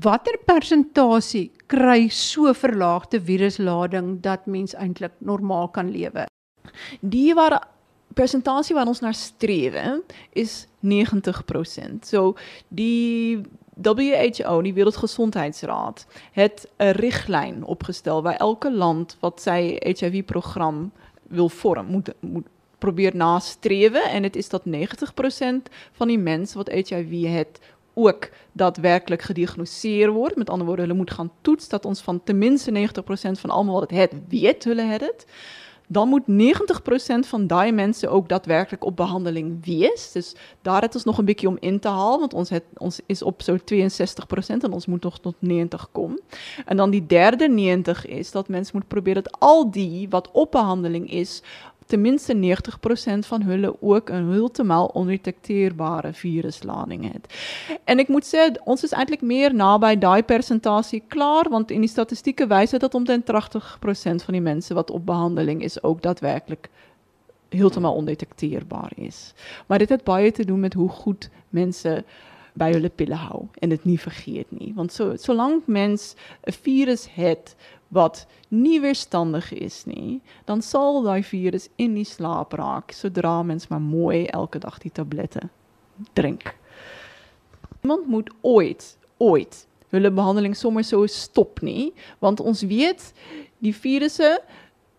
watter 0.00 0.38
persentasie 0.46 1.50
kry 1.66 2.08
so 2.08 2.52
verlaagde 2.54 3.20
viruslading 3.20 4.20
dat 4.24 4.46
mens 4.46 4.74
eintlik 4.74 5.12
normaal 5.18 5.68
kan 5.68 5.90
lewe? 5.90 6.26
Die 7.00 7.34
waar 7.34 7.60
persentasie 8.14 8.74
wat 8.74 8.90
ons 8.90 9.02
na 9.04 9.12
streef 9.12 9.76
is 10.32 10.66
90%. 10.80 12.06
So 12.06 12.34
die 12.68 13.42
WHO, 13.80 14.60
die 14.62 14.74
Wêreldgesondheidsraad, 14.76 16.06
het 16.32 16.66
'n 16.78 16.92
riglyn 17.00 17.64
opgestel 17.64 18.22
waar 18.22 18.36
elke 18.36 18.70
land 18.70 19.16
wat 19.20 19.40
sy 19.40 19.78
HIV-program 19.80 20.92
wil 21.28 21.48
vorm, 21.48 21.86
moet 21.86 22.12
moet 22.20 22.46
probeer 22.80 23.16
nastrewe 23.16 24.00
en 24.00 24.22
dit 24.22 24.36
is 24.36 24.48
dat 24.48 24.64
90% 24.64 25.68
van 25.92 26.08
die 26.08 26.18
mense 26.18 26.56
wat 26.56 26.68
HIV 26.72 27.28
het 27.28 27.60
ook 27.94 28.28
daadwerklik 28.52 29.22
gediagnoseer 29.22 30.10
word. 30.10 30.36
Met 30.36 30.50
ander 30.50 30.66
woorde, 30.66 30.82
hulle 30.82 30.94
moet 30.94 31.10
gaan 31.10 31.32
toets 31.40 31.68
dat 31.68 31.84
ons 31.84 32.00
van 32.00 32.22
ten 32.24 32.38
minste 32.38 32.70
90% 32.70 33.40
van 33.40 33.50
almal 33.50 33.80
wat 33.80 33.90
het 33.90 34.12
weet 34.28 34.64
hulle 34.64 34.82
het 34.82 35.26
dan 35.92 36.08
moet 36.08 36.22
90% 36.22 36.24
van 37.28 37.46
daai 37.46 37.72
mense 37.72 38.08
ook 38.08 38.28
daadwerklik 38.28 38.84
op 38.84 38.96
behandeling 38.96 39.64
wees. 39.64 40.12
Dus 40.12 40.34
daar 40.62 40.82
het 40.82 40.94
ons 40.94 41.04
nog 41.04 41.18
'n 41.20 41.24
bietjie 41.24 41.48
om 41.48 41.56
in 41.60 41.78
te 41.78 41.88
haal 41.88 42.18
want 42.18 42.34
ons 42.34 42.50
het 42.50 42.64
ons 42.76 43.00
is 43.06 43.22
op 43.22 43.42
so 43.42 43.56
62% 43.56 44.64
en 44.64 44.72
ons 44.72 44.86
moet 44.86 45.02
nog 45.02 45.18
tot 45.18 45.34
90 45.38 45.88
kom. 45.92 46.18
En 46.66 46.76
dan 46.76 46.90
die 46.90 47.06
derde 47.06 47.48
90 47.48 48.06
is 48.06 48.30
dat 48.30 48.48
mense 48.48 48.70
moet 48.74 48.88
probeer 48.88 49.14
dat 49.14 49.40
al 49.40 49.70
die 49.70 50.08
wat 50.08 50.30
op 50.30 50.50
behandeling 50.50 51.10
is 51.10 51.42
ten 51.90 52.00
minste 52.00 52.34
90% 52.34 53.26
van 53.26 53.42
hulle 53.42 53.74
ook 53.82 54.10
'n 54.10 54.30
heeltemal 54.32 54.86
ondetekteerbare 54.86 56.12
viruslading 56.12 57.12
het. 57.12 57.24
En 57.84 57.98
ek 57.98 58.08
moet 58.08 58.26
sê 58.34 58.62
ons 58.64 58.82
is 58.82 58.92
eintlik 58.92 59.20
meer 59.20 59.54
naby 59.54 59.98
daai 59.98 60.22
persentasie 60.22 61.02
klaar 61.08 61.48
want 61.50 61.70
in 61.70 61.80
die 61.80 61.90
statistieke 61.90 62.46
wys 62.46 62.70
dit 62.70 62.80
dat 62.80 62.94
omtrent 62.94 63.26
80% 63.26 64.22
van 64.24 64.34
die 64.34 64.40
mense 64.42 64.74
wat 64.74 64.90
op 64.90 65.06
behandeling 65.06 65.62
is 65.62 65.82
ook 65.82 66.02
daadwerklik 66.02 66.70
heeltemal 67.48 67.94
ondetekteerbaar 67.94 68.92
is. 68.94 69.34
Maar 69.66 69.78
dit 69.78 69.88
het 69.88 70.04
baie 70.04 70.32
te 70.32 70.44
doen 70.44 70.60
met 70.60 70.74
hoe 70.74 70.88
goed 70.88 71.30
mense 71.48 72.04
by 72.54 72.72
hulle 72.72 72.90
pille 72.90 73.16
hou 73.16 73.48
en 73.62 73.68
dit 73.68 73.84
nie 73.84 73.98
vergeet 73.98 74.50
nie 74.52 74.72
want 74.76 74.92
so 74.92 75.16
solank 75.16 75.66
mens 75.66 76.14
'n 76.46 76.52
virus 76.52 77.06
het 77.14 77.54
wat 77.90 78.26
nie 78.48 78.80
weerstandig 78.80 79.52
is 79.52 79.84
nie, 79.84 80.20
dan 80.46 80.62
sal 80.62 81.02
daai 81.02 81.22
virus 81.26 81.68
in 81.76 81.96
die 81.98 82.06
slaap 82.06 82.54
raak 82.58 82.94
sodra 82.94 83.42
mens 83.42 83.68
maar 83.68 83.82
mooi 83.82 84.26
elke 84.26 84.58
dag 84.62 84.78
die 84.78 84.92
tablette 84.94 85.48
drink. 86.14 86.54
Iemand 87.82 88.06
moet 88.06 88.30
ooit 88.40 88.96
ooit 89.18 89.66
hulle 89.90 90.10
behandeling 90.10 90.54
sommer 90.56 90.84
so 90.86 91.06
stop 91.10 91.58
nie, 91.66 91.90
want 92.22 92.40
ons 92.40 92.62
weet 92.62 93.10
die 93.58 93.74
virusse 93.74 94.36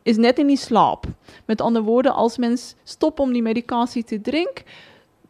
is 0.03 0.17
net 0.19 0.41
in 0.41 0.49
die 0.51 0.59
slaap. 0.59 1.05
Met 1.47 1.61
ander 1.63 1.85
woorde, 1.87 2.11
as 2.11 2.35
mens 2.41 2.73
stop 2.83 3.21
om 3.23 3.31
die 3.31 3.43
medikasie 3.45 4.03
te 4.03 4.19
drink, 4.19 4.65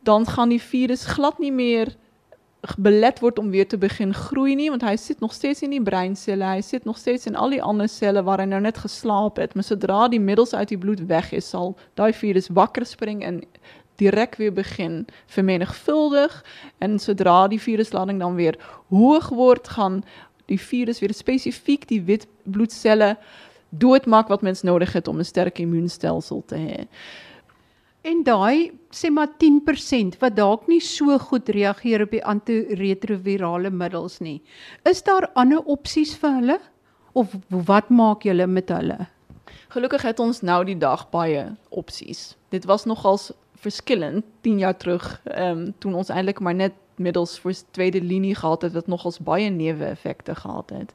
dan 0.01 0.25
gaan 0.25 0.49
die 0.49 0.61
virus 0.61 1.05
glad 1.05 1.37
nie 1.39 1.51
meer 1.53 1.93
belet 2.77 3.19
word 3.19 3.39
om 3.39 3.49
weer 3.49 3.67
te 3.67 3.77
begin 3.77 4.13
groei 4.13 4.55
nie 4.55 4.69
want 4.69 4.83
hy 4.85 4.95
sit 4.95 5.19
nog 5.19 5.33
steeds 5.33 5.61
in 5.65 5.73
die 5.73 5.81
breinselle 5.81 6.45
hy 6.45 6.61
sit 6.61 6.85
nog 6.85 6.97
steeds 6.97 7.25
in 7.25 7.35
al 7.35 7.49
die 7.49 7.61
ander 7.61 7.89
selle 7.89 8.21
waar 8.23 8.39
hy 8.39 8.45
nou 8.45 8.61
net 8.61 8.77
geslaap 8.77 9.41
het 9.41 9.55
maar 9.55 9.65
sodra 9.65 10.07
die 10.07 10.21
middels 10.21 10.53
uit 10.53 10.69
die 10.69 10.77
bloed 10.77 11.01
weg 11.09 11.31
is 11.33 11.49
sal 11.49 11.73
daai 11.95 12.13
virus 12.13 12.51
wakker 12.53 12.85
spring 12.85 13.23
en 13.25 13.41
direk 14.01 14.35
weer 14.35 14.53
begin 14.53 15.05
vermenigvuldig. 15.25 16.45
En 16.77 16.99
sodra 16.99 17.47
die 17.47 17.61
viruslading 17.61 18.19
dan 18.19 18.35
weer 18.35 18.57
hoog 18.89 19.29
word 19.29 19.67
gaan 19.67 20.03
die 20.45 20.59
virus 20.59 20.99
weer 20.99 21.13
spesifiek 21.13 21.87
die 21.87 22.01
wit 22.09 22.27
bloedselle 22.43 23.17
doodmaak 23.69 24.27
wat 24.27 24.41
mens 24.41 24.61
nodig 24.67 24.93
het 24.93 25.07
om 25.07 25.19
'n 25.19 25.25
sterk 25.25 25.59
immuunstelsel 25.59 26.43
te 26.45 26.55
hê 26.55 26.79
En 28.01 28.23
daai 28.25 28.71
sê 28.89 29.11
maar 29.13 29.29
10% 29.37 30.17
wat 30.21 30.35
dalk 30.35 30.65
nie 30.67 30.81
so 30.81 31.17
goed 31.21 31.49
reageer 31.53 32.01
op 32.07 32.15
die 32.15 32.23
antiretrovirale 32.25 33.69
middels 33.69 34.19
nie. 34.25 34.39
Is 34.89 35.03
daar 35.05 35.29
ander 35.37 35.61
opsies 35.69 36.15
vir 36.17 36.37
hulle 36.39 36.57
of 37.13 37.35
wat 37.49 37.91
maak 37.93 38.25
julle 38.25 38.47
met 38.47 38.73
hulle? 38.73 39.05
Gelukkig 39.71 40.01
het 40.07 40.19
ons 40.19 40.41
nou 40.41 40.63
die 40.65 40.79
dag 40.79 41.05
baie 41.13 41.45
opsies. 41.69 42.33
Dit 42.49 42.65
was 42.65 42.87
nogals 42.89 43.29
verskillend 43.61 44.25
10 44.41 44.59
jaar 44.65 44.77
terug, 44.77 45.05
ehm 45.29 45.67
um, 45.67 45.73
toe 45.79 45.93
ons 45.93 46.09
eintlik 46.09 46.41
maar 46.41 46.57
net 46.57 46.73
middels 47.01 47.39
vir 47.39 47.55
tweede 47.71 48.01
linie 48.01 48.35
gehad 48.35 48.61
het 48.61 48.73
wat 48.73 48.87
nogals 48.87 49.19
baie 49.19 49.49
neeweffekte 49.49 50.35
gehad 50.35 50.69
het. 50.69 50.93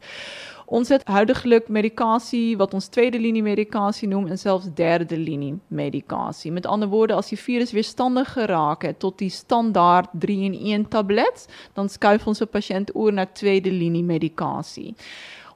Ons 0.67 0.89
het 0.89 1.05
huidigelik 1.07 1.69
medikasie 1.69 2.57
wat 2.59 2.75
ons 2.75 2.89
tweede 2.91 3.19
linie 3.19 3.43
medikasie 3.43 4.09
noem 4.09 4.27
en 4.27 4.39
selfs 4.39 4.67
derde 4.75 5.19
linie 5.19 5.55
medikasie. 5.69 6.53
Met 6.53 6.67
ander 6.67 6.89
woorde, 6.89 7.15
as 7.15 7.31
die 7.31 7.39
virus 7.39 7.73
weerstandig 7.73 8.33
geraak 8.33 8.83
het 8.83 8.99
tot 8.99 9.19
die 9.19 9.31
standaard 9.31 10.11
3-in-1 10.27 10.89
tablet, 10.89 11.47
dan 11.79 11.89
skuif 11.89 12.27
ons 12.27 12.43
'n 12.43 12.51
pasiënt 12.51 12.95
oor 12.95 13.13
na 13.13 13.27
tweede 13.27 13.71
linie 13.71 14.03
medikasie. 14.03 14.95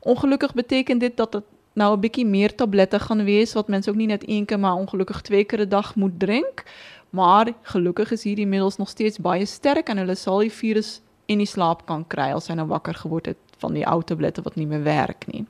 Ongelukkig 0.01 0.55
beteken 0.55 0.99
dit 0.99 1.17
dat 1.17 1.33
dit 1.33 1.45
nou 1.73 1.97
'n 1.97 2.01
bietjie 2.01 2.27
meer 2.27 2.55
tablette 2.55 2.99
gaan 2.99 3.25
wees 3.25 3.53
wat 3.53 3.69
mense 3.69 3.91
ook 3.91 3.97
nie 3.97 4.07
net 4.07 4.23
een 4.27 4.45
keer 4.45 4.59
maar 4.59 4.75
ongelukkig 4.75 5.21
twee 5.21 5.45
keer 5.45 5.61
'n 5.61 5.69
dag 5.69 5.95
moet 5.97 6.19
drink. 6.19 6.65
Maar 7.11 7.53
gelukkig 7.63 8.11
is 8.11 8.23
hierdie 8.23 8.47
middels 8.47 8.77
nog 8.77 8.89
steeds 8.89 9.19
baie 9.19 9.47
sterk 9.47 9.89
en 9.89 9.99
hulle 9.99 10.15
sal 10.15 10.45
die 10.45 10.53
virus 10.53 11.01
in 11.27 11.39
die 11.39 11.47
slaap 11.47 11.87
kan 11.87 12.05
kry 12.07 12.31
as 12.35 12.49
hy 12.51 12.57
nou 12.59 12.67
wakker 12.71 12.95
geword 12.95 13.27
het 13.33 13.41
van 13.63 13.75
die 13.75 13.87
ou 13.87 14.01
tablette 14.03 14.43
wat 14.43 14.57
nie 14.59 14.67
meer 14.67 14.83
werk 14.83 15.27
nie. 15.31 15.45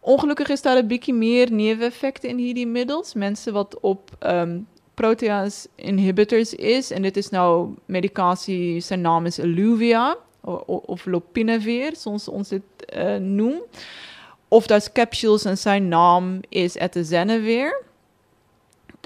Ongelukkig 0.00 0.48
is 0.48 0.62
daar 0.62 0.78
'n 0.78 0.86
bietjie 0.86 1.14
meer 1.14 1.52
neeweffekte 1.52 2.28
in 2.28 2.38
hierdie 2.38 2.66
middels. 2.66 3.14
Mense 3.14 3.52
wat 3.52 3.80
op 3.80 4.10
ehm 4.18 4.64
protease 4.94 5.68
inhibitors 5.74 6.54
is 6.54 6.90
en 6.90 7.02
dit 7.02 7.16
is 7.16 7.30
nou 7.30 7.74
medikasie 7.86 8.80
se 8.80 8.96
naam 8.96 9.26
is 9.26 9.38
Illuvia 9.38 10.16
of, 10.40 10.62
of 10.66 11.06
lopinavir, 11.06 11.96
soos 11.96 12.28
ons 12.28 12.48
dit 12.48 12.86
uh, 12.96 13.16
noem. 13.16 13.60
Of 14.48 14.66
daar's 14.66 14.92
capsules 14.92 15.44
en 15.44 15.56
sy 15.56 15.78
naam 15.78 16.40
is 16.48 16.78
atazanavir. 16.78 17.74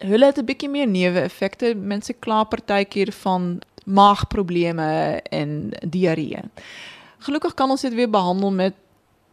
Hulle 0.02 0.26
het 0.26 0.38
'n 0.38 0.44
bietjie 0.44 0.68
meer 0.68 0.88
neeweffekte. 0.88 1.74
Mense 1.74 2.12
kla 2.12 2.44
partykeer 2.44 3.12
van 3.12 3.60
maagprobleme 3.84 5.20
en 5.22 5.70
diarree. 5.88 6.40
Gelukkig 7.18 7.54
kan 7.54 7.70
ons 7.70 7.80
dit 7.80 7.94
weer 7.94 8.10
behandel 8.10 8.52
met 8.52 8.74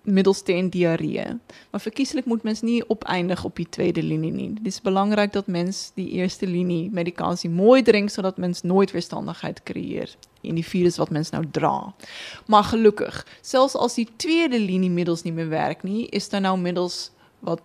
middelsteen 0.01 0.69
diarree. 0.69 1.25
Maar 1.71 1.81
verkieslik 1.81 2.25
moet 2.25 2.43
mens 2.43 2.61
nie 2.61 2.89
opeindig 2.89 3.43
op 3.43 3.55
die 3.55 3.69
tweede 3.69 4.03
linie 4.03 4.31
nie. 4.31 4.53
Dit 4.53 4.65
is 4.65 4.81
belangrik 4.81 5.33
dat 5.33 5.47
mens 5.47 5.91
die 5.95 6.09
eerste 6.09 6.47
linie 6.47 6.89
medikasie 6.91 7.49
mooi 7.49 7.81
drink 7.81 8.09
sodat 8.09 8.37
mens 8.37 8.61
nooit 8.61 8.91
weerstandigheid 8.91 9.63
creëer 9.63 10.15
in 10.41 10.55
die 10.55 10.65
virus 10.65 10.97
wat 10.97 11.09
mens 11.09 11.29
nou 11.29 11.43
dra. 11.51 11.93
Maar 12.45 12.63
gelukkig, 12.63 13.25
selfs 13.41 13.75
as 13.75 13.93
die 13.93 14.07
tweede 14.15 14.59
linie 14.59 14.89
middels 14.89 15.23
nie 15.23 15.33
meer 15.33 15.49
werk 15.49 15.83
nie, 15.83 16.07
is 16.07 16.29
daar 16.29 16.41
nou 16.41 16.57
middels 16.57 17.11
wat 17.39 17.61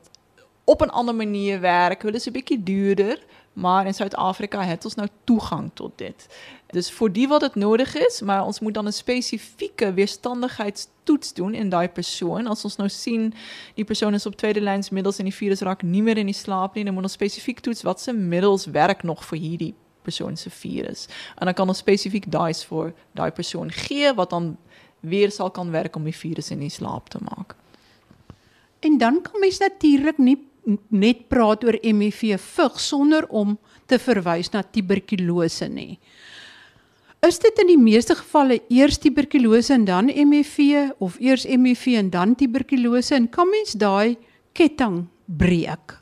op 0.64 0.82
'n 0.82 0.90
ander 0.90 1.14
manier 1.14 1.60
werk. 1.60 2.02
Hulle 2.02 2.16
is 2.16 2.26
'n 2.26 2.32
bietjie 2.32 2.62
duurder, 2.62 3.18
maar 3.52 3.86
in 3.86 3.94
Suid-Afrika 3.94 4.62
het 4.62 4.84
ons 4.84 4.94
nou 4.94 5.08
toegang 5.24 5.70
tot 5.74 5.92
dit. 5.96 6.26
Dus 6.66 6.90
voor 6.90 7.12
die 7.12 7.28
wat 7.28 7.40
het 7.40 7.54
nodig 7.54 7.96
is, 7.96 8.20
maar 8.20 8.44
ons 8.44 8.60
moet 8.60 8.74
dan 8.74 8.86
een 8.86 8.92
specifieke 8.92 9.92
weerstandigheidstoets 9.92 11.34
doen 11.34 11.54
in 11.54 11.68
die 11.68 11.88
persoon. 11.88 12.46
Als 12.46 12.64
ons 12.64 12.76
nou 12.76 12.88
zien, 12.88 13.34
die 13.74 13.84
persoon 13.84 14.14
is 14.14 14.26
op 14.26 14.36
tweede 14.36 14.60
lijns 14.60 14.90
middels 14.90 15.18
en 15.18 15.24
die 15.24 15.34
virus 15.34 15.60
raakt 15.60 15.82
niet 15.82 16.02
meer 16.02 16.16
in 16.16 16.26
die 16.26 16.34
slaap 16.34 16.74
dan 16.74 16.94
moet 16.94 17.02
ons 17.02 17.12
specifiek 17.12 17.60
toetsen 17.60 17.86
wat 17.86 18.00
zijn 18.00 18.28
middels 18.28 18.66
werk 18.66 19.02
nog 19.02 19.24
voor 19.24 19.38
hierdie 19.38 19.74
persoon 20.02 20.36
se 20.36 20.50
virus. 20.50 21.06
En 21.36 21.44
dan 21.44 21.54
kan 21.54 21.68
ons 21.68 21.78
spesifiek 21.78 22.32
daai 22.32 22.54
voor 22.54 22.92
daai 23.12 23.30
persoon 23.30 23.70
gee 23.70 24.14
wat 24.14 24.30
dan 24.30 24.56
weer 25.00 25.30
sal 25.30 25.50
kan 25.50 25.70
werk 25.70 25.96
om 25.96 26.04
die 26.04 26.16
virus 26.16 26.50
in 26.50 26.58
die 26.58 26.70
slaap 26.70 27.08
te 27.08 27.18
maak. 27.20 27.54
En 28.80 28.98
dan 28.98 29.20
kan 29.22 29.40
mens 29.40 29.58
natuurlik 29.58 30.18
nie 30.18 30.48
net 30.88 31.26
praat 31.28 31.64
oor 31.64 31.78
HIV 31.82 32.38
vigs 32.40 32.88
sonder 32.88 33.26
om 33.28 33.58
te 33.86 33.98
verwys 33.98 34.50
na 34.52 34.62
tuberkulose 34.62 35.68
nie. 35.68 35.98
Is 37.24 37.38
dit 37.40 37.58
in 37.62 37.70
die 37.72 37.80
meeste 37.80 38.16
gevalle 38.18 38.58
eers 38.68 38.98
tuberkulose 39.00 39.72
en 39.72 39.84
dan 39.88 40.10
HIV 40.12 40.90
of 41.00 41.16
eers 41.20 41.46
HIV 41.48 41.86
en 41.96 42.10
dan 42.12 42.34
tuberkulose 42.36 43.14
en 43.16 43.28
kan 43.32 43.48
mens 43.48 43.72
daai 43.80 44.16
ketting 44.52 45.06
breek? 45.24 46.00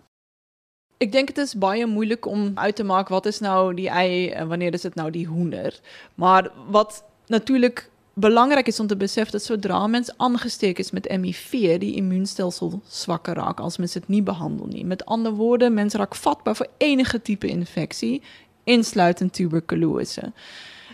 Ik 0.99 1.13
denk 1.13 1.29
het 1.29 1.39
is 1.39 1.55
baie 1.55 1.87
moeilijk 1.87 2.27
om 2.27 2.51
uit 2.55 2.77
te 2.77 2.85
maken 2.85 3.15
wat 3.15 3.27
is 3.27 3.39
nou 3.39 3.75
die 3.75 3.89
ei 3.89 4.29
en 4.31 4.49
wanneer 4.49 4.75
is 4.75 4.83
het 4.83 4.95
nou 4.95 5.11
die 5.11 5.27
hoender. 5.27 5.81
Maar 6.15 6.51
wat 6.71 7.05
natuurlijk 7.27 7.91
belangrijk 8.15 8.67
is 8.67 8.81
om 8.81 8.87
te 8.87 8.97
beseffen 8.97 9.33
dat 9.33 9.43
zodra 9.43 9.87
mens 9.87 10.17
aangesteken 10.17 10.85
is 10.85 10.91
met 10.91 11.19
MIV, 11.19 11.79
die 11.79 11.95
immuunstelsel 11.95 12.81
zwakker 12.87 13.35
raakt 13.35 13.61
als 13.61 13.77
mensen 13.77 14.01
het 14.01 14.09
niet 14.09 14.25
behandelen. 14.25 14.87
Met 14.87 15.05
andere 15.05 15.35
woorden, 15.35 15.75
mensen 15.75 15.99
raakt 15.99 16.19
vatbaar 16.19 16.57
voor 16.57 16.69
enige 16.77 17.23
type 17.23 17.47
infectie, 17.47 18.23
insluitend 18.65 19.33
tuberculose. 19.33 20.33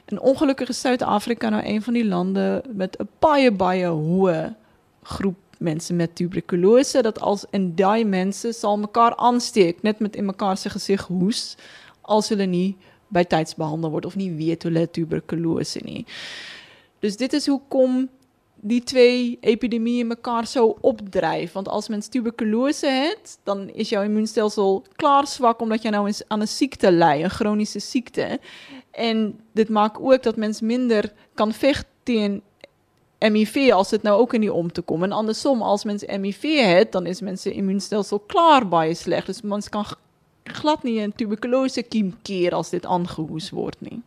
En 0.04 0.20
ongelukkig 0.20 0.68
is 0.68 0.80
Zuid-Afrika 0.80 1.48
nou 1.48 1.66
een 1.66 1.82
van 1.82 1.92
die 1.92 2.04
landen 2.04 2.62
met 2.72 3.00
een 3.00 3.08
baie, 3.18 3.52
baie 3.52 3.86
hoge 3.86 4.54
groep 5.02 5.36
mensen 5.58 5.96
met 5.96 6.16
tuberculose. 6.16 7.02
Dat 7.02 7.20
als 7.20 7.44
en 7.50 7.74
die 7.74 8.04
mensen 8.04 8.54
zal 8.54 8.80
elkaar 8.80 9.16
aansteek, 9.16 9.82
net 9.82 9.98
met 9.98 10.16
in 10.16 10.26
elkaar 10.26 10.56
zijn 10.56 10.72
gezicht 10.72 11.06
hoes, 11.06 11.56
als 12.00 12.28
hulle 12.28 12.44
niet 12.44 12.76
bij 13.08 13.24
tijds 13.24 13.54
behandeld 13.54 13.90
wordt 13.90 14.06
of 14.06 14.16
niet 14.16 14.62
hulle 14.62 14.90
tuberculose 14.90 15.80
niet. 15.84 16.10
Dus 16.98 17.16
dit 17.16 17.32
is 17.32 17.46
hoe 17.46 17.60
kom 17.68 18.08
die 18.60 18.82
twee 18.82 19.38
epidemieën 19.40 20.10
elkaar 20.10 20.46
zo 20.46 20.76
opdrijven. 20.80 21.54
Want 21.54 21.68
als 21.68 21.88
mensen 21.88 22.10
tuberculose 22.10 22.90
heeft, 22.90 23.38
dan 23.42 23.68
is 23.68 23.88
jouw 23.88 24.02
immuunstelsel 24.02 24.84
klaar 24.96 25.26
zwak 25.26 25.60
omdat 25.60 25.82
je 25.82 25.90
nou 25.90 26.06
eens 26.06 26.22
aan 26.26 26.40
een 26.40 26.48
ziekte 26.48 26.92
lijdt, 26.92 27.24
een 27.24 27.30
chronische 27.30 27.78
ziekte. 27.78 28.40
En 28.90 29.40
dit 29.52 29.68
maakt 29.68 30.00
ook 30.00 30.22
dat 30.22 30.36
mensen 30.36 30.66
minder 30.66 31.12
kan 31.34 31.52
vechten 31.52 31.86
tegen 32.02 32.42
MIV 33.18 33.70
als 33.72 33.90
het 33.90 34.02
nou 34.02 34.20
ook 34.20 34.34
in 34.34 34.40
die 34.40 34.52
om 34.52 34.72
te 34.72 34.80
komen. 34.80 35.10
En 35.10 35.16
andersom, 35.16 35.62
als 35.62 35.84
mensen 35.84 36.20
MIV 36.20 36.42
heeft, 36.42 36.92
dan 36.92 37.06
is 37.06 37.20
mensen 37.20 37.52
immuunstelsel 37.52 38.18
klaar 38.18 38.68
bij 38.68 38.88
je 38.88 38.94
slecht. 38.94 39.26
Dus 39.26 39.42
mensen 39.42 39.70
kan 39.70 39.84
glad 40.42 40.82
niet 40.82 40.98
een 40.98 41.14
tuberculose 41.14 41.82
kiem 41.82 42.16
keren 42.22 42.56
als 42.56 42.70
dit 42.70 42.86
aangehoest 42.86 43.50
wordt. 43.50 43.80
Nie. 43.80 44.02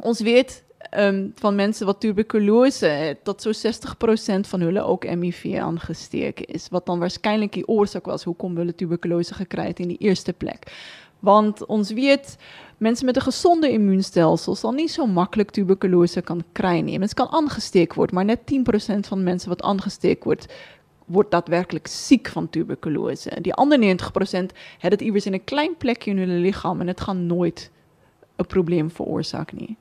Ons 0.00 0.20
weet 0.20 0.62
um, 0.98 1.32
van 1.34 1.54
mensen 1.54 1.86
wat 1.86 2.00
tuberculose 2.00 2.86
heeft, 2.86 3.18
dat 3.22 3.42
zo'n 3.42 3.72
60% 4.36 4.40
van 4.40 4.60
hun 4.60 4.80
ook 4.80 5.14
MIV 5.14 5.58
aangesteken 5.58 6.44
is. 6.44 6.68
Wat 6.70 6.86
dan 6.86 6.98
waarschijnlijk 6.98 7.52
die 7.52 7.68
oorzaak 7.68 8.04
was, 8.04 8.24
hoe 8.24 8.36
komen 8.36 8.66
we 8.66 8.74
tuberculose 8.74 9.34
gekregen 9.34 9.74
in 9.74 9.88
die 9.88 9.98
eerste 9.98 10.32
plek. 10.32 10.72
Want 11.18 11.66
ons 11.66 11.90
weet, 11.90 12.36
mensen 12.76 13.06
met 13.06 13.16
een 13.16 13.22
gezonde 13.22 13.70
immuunstelsel 13.70 14.54
zal 14.54 14.72
niet 14.72 14.90
zo 14.90 15.06
makkelijk 15.06 15.50
tuberculose 15.50 16.20
kan 16.20 16.44
krijgen. 16.52 16.84
Mensen 16.84 17.16
kan 17.16 17.28
aangesteken 17.30 17.96
worden, 17.96 18.14
maar 18.14 18.24
net 18.24 18.38
10% 18.38 18.98
van 18.98 19.22
mensen 19.22 19.48
wat 19.48 19.62
aangesteken 19.62 20.24
wordt, 20.24 20.46
wordt 21.06 21.30
daadwerkelijk 21.30 21.86
ziek 21.86 22.28
van 22.28 22.50
tuberculose. 22.50 23.38
Die 23.40 23.54
andere 23.54 23.96
90% 23.96 23.98
heeft 24.78 24.94
het 24.94 25.00
immers 25.00 25.26
in 25.26 25.32
een 25.32 25.44
klein 25.44 25.76
plekje 25.76 26.10
in 26.10 26.18
hun 26.18 26.40
lichaam 26.40 26.80
en 26.80 26.86
het 26.86 27.00
gaat 27.00 27.16
nooit 27.16 27.70
een 28.42 28.48
probleem 28.48 28.90
veroorzaken. 28.90 29.56
Nie. 29.58 29.76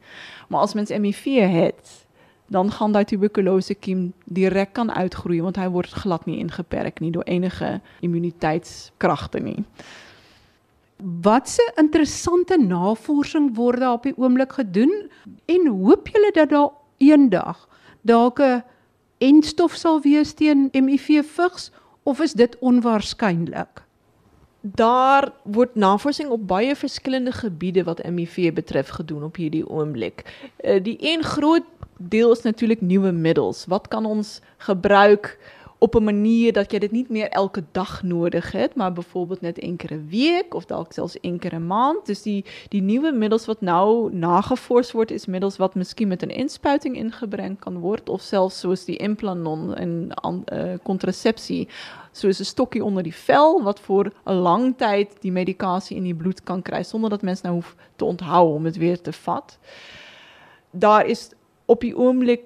Maar 0.50 0.60
als 0.60 0.74
mensen 0.74 1.01
MIV 1.01 1.24
heeft, 1.24 2.06
dan 2.48 2.72
gaan 2.72 2.91
die 2.91 3.06
tuberculose 3.06 3.74
kiem 3.74 4.13
direct 4.25 4.72
kan 4.72 4.91
uitgroeien, 4.91 5.44
want 5.44 5.56
hij 5.56 5.70
wordt 5.70 5.91
glad 5.91 6.25
niet 6.25 6.39
ingeperkt, 6.39 7.00
niet 7.00 7.13
door 7.13 7.24
enige 7.24 7.82
immuniteitskrachten 8.00 9.44
nie. 9.44 9.63
Wat 11.22 11.50
se 11.50 11.72
interessante 11.75 12.58
navorsing 12.58 13.56
word 13.56 13.80
daar 13.80 13.91
op 13.91 14.03
die 14.03 14.18
oomblik 14.18 14.53
gedoen 14.53 15.10
en 15.46 15.68
hoop 15.68 16.08
julle 16.08 16.32
dat 16.34 16.50
daar 16.50 16.70
eendag 16.98 17.68
dalk 18.01 18.39
'n 18.39 18.63
enstof 19.18 19.74
sal 19.74 20.01
wees 20.01 20.34
teen 20.34 20.70
HIV 20.72 21.25
vigs 21.25 21.72
of 22.03 22.20
is 22.20 22.34
dit 22.34 22.58
onwaarskynlik? 22.60 23.81
Daar 24.62 25.32
word 25.44 25.75
navorsing 25.75 26.30
op 26.30 26.48
baie 26.48 26.75
verskillende 26.75 27.32
gebiede 27.32 27.84
wat 27.84 28.01
HIV 28.01 28.53
betref 28.53 28.88
gedoen 28.88 29.24
op 29.24 29.36
hierdie 29.36 29.68
oomblik. 29.68 30.24
Uh, 30.62 30.84
die 30.84 30.98
een 31.00 31.24
groot 31.24 31.65
deel 31.98 32.32
is 32.32 32.41
natuurlik 32.41 32.82
nuwe 32.82 33.12
middels. 33.12 33.65
Wat 33.65 33.88
kan 33.88 34.06
ons 34.06 34.41
gebruik 34.58 35.38
op 35.84 35.94
een 35.94 36.04
manier 36.04 36.54
dat 36.54 36.72
je 36.72 36.80
dit 36.80 36.91
niet 36.91 37.10
meer 37.10 37.30
elke 37.30 37.63
dag 37.72 38.04
nodig 38.04 38.52
hebt, 38.52 38.76
maar 38.76 38.94
bijvoorbeeld 38.94 39.41
net 39.41 39.60
één 39.60 39.76
keer 39.76 39.91
een 39.91 40.08
week 40.10 40.54
of 40.54 40.65
zelfs 40.89 41.20
één 41.20 41.39
keer 41.39 41.54
een 41.54 41.67
maand. 41.67 42.06
Dus 42.06 42.22
die, 42.22 42.46
die 42.67 42.82
nieuwe 42.82 43.12
middels 43.12 43.46
wat 43.46 43.62
nou 43.62 44.15
nagevoerd 44.15 44.91
wordt, 44.91 45.12
is 45.12 45.26
middels 45.26 45.58
wat 45.58 45.76
misschien 45.76 46.08
met 46.08 46.22
een 46.22 46.30
inspuiting 46.30 46.96
ingebrengd 46.96 47.60
kan 47.60 47.78
worden, 47.78 48.08
of 48.13 48.22
zelfs 48.22 48.60
zoals 48.60 48.86
die 48.86 48.98
implanon 48.98 49.76
en 49.76 50.10
uh, 50.54 50.74
contraceptie, 50.84 51.67
zoals 52.12 52.39
een 52.39 52.46
stokje 52.46 52.84
onder 52.84 53.04
die 53.04 53.15
vel, 53.15 53.63
wat 53.63 53.80
voor 53.80 54.12
een 54.24 54.36
lang 54.36 54.74
tijd 54.78 55.15
die 55.20 55.32
medicatie 55.32 55.98
in 55.98 56.04
die 56.04 56.15
bloed 56.15 56.44
kan 56.44 56.62
krijgen, 56.62 56.89
zonder 56.89 57.10
dat 57.10 57.22
mensen 57.22 57.46
nou 57.46 57.56
hoeft 57.56 57.76
te 57.96 58.06
onthouden 58.06 58.56
om 58.56 58.65
het 58.65 58.78
weer 58.78 59.02
te 59.02 59.13
vat. 59.13 59.58
Daar 60.72 61.06
is 61.06 61.30
op 61.65 61.82
die 61.82 61.98
ogenblik 61.98 62.41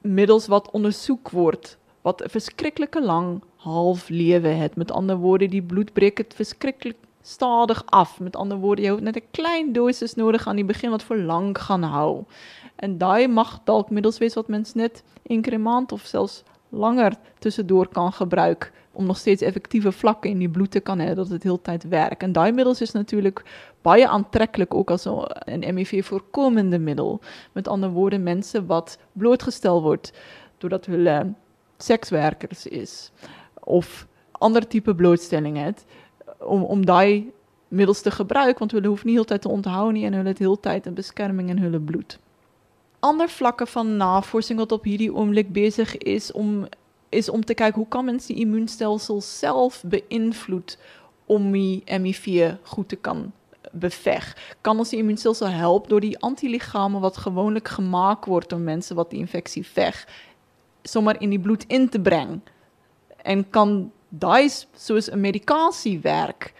middels 0.00 0.46
wat 0.46 0.70
onderzoek 0.70 1.30
wordt 1.30 1.78
wat 2.02 2.22
'n 2.22 2.28
verskriklike 2.28 3.00
lang 3.00 3.42
half 3.56 4.08
lewe 4.08 4.48
het. 4.48 4.76
Met 4.76 4.90
ander 4.90 5.16
woorde, 5.16 5.48
die 5.48 5.62
bloed 5.62 5.92
breek 5.92 6.16
dit 6.16 6.34
stadig 7.22 7.82
af. 7.86 8.20
Met 8.20 8.36
ander 8.36 8.58
woorde, 8.58 8.82
jy 8.82 8.94
het 8.94 9.00
net 9.00 9.16
'n 9.16 9.30
klein 9.30 9.72
dosis 9.72 10.14
nodig 10.14 10.46
aan 10.46 10.56
die 10.56 10.64
begin 10.64 10.90
wat 10.90 11.02
vir 11.02 11.16
lank 11.16 11.58
gaan 11.58 11.82
hou. 11.82 12.24
En 12.76 12.98
daai 12.98 13.28
mag 13.28 13.60
dalk 13.64 13.90
middels 13.90 14.18
wat 14.34 14.48
mens 14.48 14.74
net 14.74 15.02
een 15.26 15.62
maand 15.62 15.92
of 15.92 16.04
selfs 16.04 16.42
langer 16.68 17.12
tussendoor 17.38 17.88
kan 17.88 18.12
gebruik 18.12 18.72
om 18.92 19.06
nog 19.06 19.16
steeds 19.16 19.42
effektiewe 19.42 19.92
vlakke 19.92 20.28
in 20.28 20.38
die 20.38 20.48
bloed 20.48 20.70
te 20.70 20.80
kan 20.80 20.98
hê 20.98 21.14
dat 21.14 21.28
dit 21.28 21.42
heeltyd 21.42 21.88
werk. 21.88 22.22
En 22.22 22.32
daai 22.32 22.52
middels 22.52 22.80
is 22.80 22.92
natuurlik 22.92 23.42
baie 23.82 24.08
aantreklik 24.08 24.74
ook 24.74 24.90
as 24.90 25.06
'n 25.06 25.62
HIV 25.62 26.04
voorkomende 26.04 26.78
middel. 26.78 27.20
Met 27.52 27.68
ander 27.68 27.90
woorde, 27.90 28.18
mense 28.18 28.66
wat 28.66 28.98
blootgestel 29.12 29.82
word 29.82 30.12
doordat 30.58 30.86
hulle 30.86 31.34
sekswerkers 31.82 32.66
is 32.66 33.10
of 33.60 34.06
ander 34.32 34.66
tipe 34.66 34.94
blootstelling 34.94 35.56
het 35.56 35.84
om 36.38 36.62
om 36.62 36.84
daai 36.86 37.32
middels 37.68 38.00
te 38.02 38.10
gebruik 38.10 38.58
want 38.58 38.72
hulle 38.72 38.88
hoef 38.88 39.04
nie 39.04 39.14
heeltyd 39.14 39.42
te 39.42 39.48
onthou 39.48 39.92
nie 39.92 40.04
en 40.04 40.12
hulle 40.12 40.28
het 40.28 40.38
heeltyd 40.38 40.86
'n 40.86 40.94
beskerming 40.94 41.48
in 41.50 41.58
hulle 41.58 41.80
bloed. 41.80 42.18
Ander 43.00 43.28
vlakke 43.28 43.66
van 43.66 43.96
navorsing 43.96 44.58
wat 44.58 44.72
op 44.72 44.84
hierdie 44.84 45.14
oomblik 45.14 45.52
besig 45.52 45.96
is 45.96 46.32
om 46.32 46.66
is 47.08 47.28
om 47.28 47.44
te 47.44 47.54
kyk 47.54 47.74
hoe 47.74 47.88
kan 47.88 48.04
mens 48.04 48.26
die 48.26 48.36
immuunstelsel 48.36 49.20
self 49.20 49.82
beïnvloed 49.86 50.78
om 51.26 51.52
die 51.52 51.82
HIV 51.84 52.54
goed 52.62 52.88
te 52.88 52.96
kan 52.96 53.32
beveg. 53.72 54.36
Kan 54.60 54.78
ons 54.78 54.90
die 54.90 54.98
immuunstelsel 54.98 55.48
help 55.48 55.88
deur 55.88 56.00
die 56.00 56.18
antiliggame 56.18 56.98
wat 56.98 57.16
gewoonlik 57.16 57.68
gemaak 57.68 58.24
word 58.24 58.52
om 58.52 58.62
mense 58.62 58.94
wat 58.94 59.10
die 59.10 59.18
infeksie 59.18 59.66
veg 59.66 60.06
sommer 60.82 61.16
in 61.20 61.30
die 61.30 61.40
bloed 61.40 61.64
in 61.68 61.88
te 61.88 62.00
brengen. 62.00 62.42
En 63.22 63.50
kan 63.50 63.90
daai 64.08 64.48
soos 64.74 65.10
'n 65.10 65.20
medikasie 65.20 66.00
werk 66.00 66.52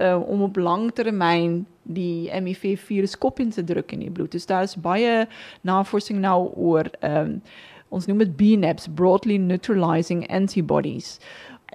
uh, 0.00 0.20
om 0.28 0.42
op 0.42 0.56
lang 0.56 0.92
termyn 0.92 1.66
die 1.82 2.30
HIV 2.30 2.80
virus 2.80 3.18
kop 3.18 3.40
in 3.40 3.50
te 3.50 3.64
druk 3.64 3.92
in 3.92 3.98
die 3.98 4.10
bloed. 4.10 4.32
Dus 4.32 4.46
daar 4.46 4.62
is 4.62 4.76
baie 4.76 5.26
navorsing 5.60 6.18
nou 6.18 6.52
oor 6.54 6.90
um, 7.00 7.42
ons 7.88 8.06
noem 8.06 8.18
dit 8.18 8.36
BNABs, 8.36 8.88
broadly 8.94 9.36
neutralizing 9.36 10.24
antibodies. 10.30 11.18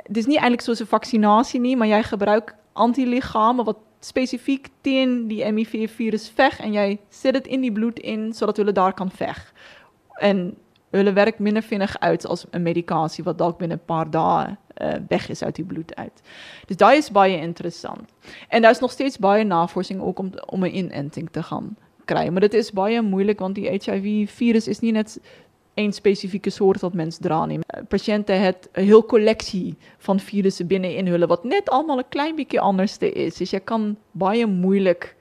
Dit 0.08 0.18
is 0.18 0.26
nie 0.26 0.40
eintlik 0.40 0.62
soos 0.62 0.82
'n 0.82 0.90
vaksinasie 0.90 1.60
nie, 1.60 1.76
maar 1.76 1.88
jy 1.88 2.04
gebruik 2.04 2.56
antiliggame 2.74 3.64
wat 3.64 3.78
spesifiek 4.00 4.70
teen 4.82 5.28
die 5.28 5.44
HIV 5.44 5.90
virus 5.90 6.30
veg 6.30 6.60
en 6.60 6.74
jy 6.74 7.00
sit 7.10 7.34
dit 7.34 7.48
in 7.48 7.62
die 7.62 7.72
bloed 7.72 8.00
in 8.00 8.34
sodat 8.34 8.58
hulle 8.58 8.72
daar 8.72 8.94
kan 8.94 9.12
veg. 9.12 9.54
En 10.22 10.56
hulle 10.90 11.14
werk 11.14 11.40
minder 11.40 11.64
vinnig 11.64 12.00
uit 12.00 12.28
as 12.28 12.46
'n 12.52 12.62
medikasie 12.62 13.24
wat 13.24 13.38
dalk 13.38 13.58
binne 13.58 13.76
'n 13.76 13.86
paar 13.86 14.12
dae 14.12 14.56
uh, 14.82 14.94
weg 15.08 15.30
is 15.30 15.44
uit 15.44 15.56
die 15.56 15.66
bloed 15.66 15.96
uit. 15.96 16.22
Dus 16.66 16.78
daai 16.78 16.98
is 16.98 17.12
baie 17.12 17.38
interessant. 17.38 18.14
En 18.48 18.62
daar 18.62 18.72
is 18.72 18.80
nog 18.80 18.92
steeds 18.92 19.18
baie 19.18 19.44
navorsing 19.44 20.02
ook 20.02 20.20
om 20.20 20.32
om 20.46 20.64
'n 20.64 20.76
inenting 20.76 21.30
te 21.32 21.44
gaan 21.44 21.76
kry, 22.06 22.28
maar 22.30 22.42
dit 22.42 22.54
is 22.54 22.72
baie 22.72 23.02
moeilik 23.02 23.40
want 23.40 23.56
die 23.56 23.70
HIV 23.70 24.30
virus 24.32 24.68
is 24.68 24.80
nie 24.80 24.92
net 24.92 25.20
een 25.74 25.94
spesifieke 25.94 26.50
soort 26.50 26.82
wat 26.82 26.94
mens 26.94 27.18
dra 27.18 27.46
nie. 27.46 27.60
Eh, 27.68 27.82
pasiënte 27.88 28.32
het 28.32 28.70
heel 28.72 29.04
kolleksie 29.04 29.76
van 29.98 30.20
virusse 30.20 30.66
binne 30.66 30.96
in 30.96 31.08
hulle 31.08 31.28
wat 31.28 31.44
net 31.44 31.70
almal 31.70 32.00
'n 32.00 32.10
klein 32.10 32.36
bietjie 32.36 32.60
anderste 32.60 33.12
is. 33.12 33.36
Dus 33.36 33.52
jy 33.52 33.60
kan 33.60 33.98
baie 34.12 34.46
moeilik 34.46 35.16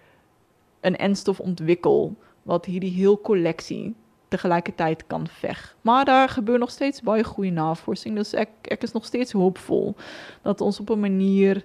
'n 0.83 0.95
enstof 0.95 1.41
ontwikkel 1.41 2.15
wat 2.43 2.65
hierdie 2.65 2.93
heel 2.93 3.17
kolleksie 3.17 3.95
tegelijkertijd 4.37 5.07
kan 5.07 5.27
veg. 5.29 5.77
Maar 5.81 6.05
daar 6.05 6.29
gebeurt 6.29 6.61
nog 6.61 6.71
steeds 6.71 7.03
baie 7.03 7.25
goede 7.25 7.51
navorsing. 7.51 8.17
Dus 8.17 8.33
ik, 8.33 8.49
ik 8.63 8.83
is 8.83 8.93
nog 8.93 9.05
steeds 9.05 9.33
hoopvol 9.33 9.95
dat 10.43 10.61
ons 10.61 10.81
op 10.81 10.89
een 10.89 11.01
manier 11.01 11.65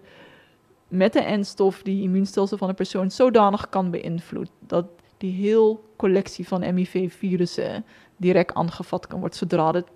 met 0.87 1.13
de 1.13 1.19
enstof 1.21 1.81
die 1.81 2.03
immuunstelsel 2.03 2.57
van 2.57 2.69
een 2.69 2.75
persoon 2.75 3.11
zodanig 3.11 3.69
kan 3.69 3.91
beïnvloeden 3.91 4.53
dat 4.59 4.85
die 5.17 5.33
heel 5.33 5.83
collectie 5.95 6.47
van 6.47 6.73
MIV-virussen 6.73 7.85
direct 8.17 8.53
aangevat 8.53 9.07
kan 9.07 9.19
worden 9.19 9.37
zodra 9.37 9.71
het 9.71 9.87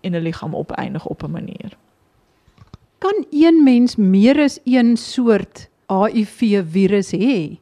in 0.00 0.12
het 0.12 0.22
lichaam 0.22 0.56
opeindigt 0.56 1.06
op 1.06 1.22
een 1.22 1.30
manier. 1.30 1.76
Kan 2.98 3.24
een 3.30 3.62
mens 3.62 3.96
meer 3.96 4.40
as 4.40 4.58
een 4.64 4.96
soort 4.96 5.68
HIV 5.86 6.62
virus 6.70 7.12
hê? 7.16 7.58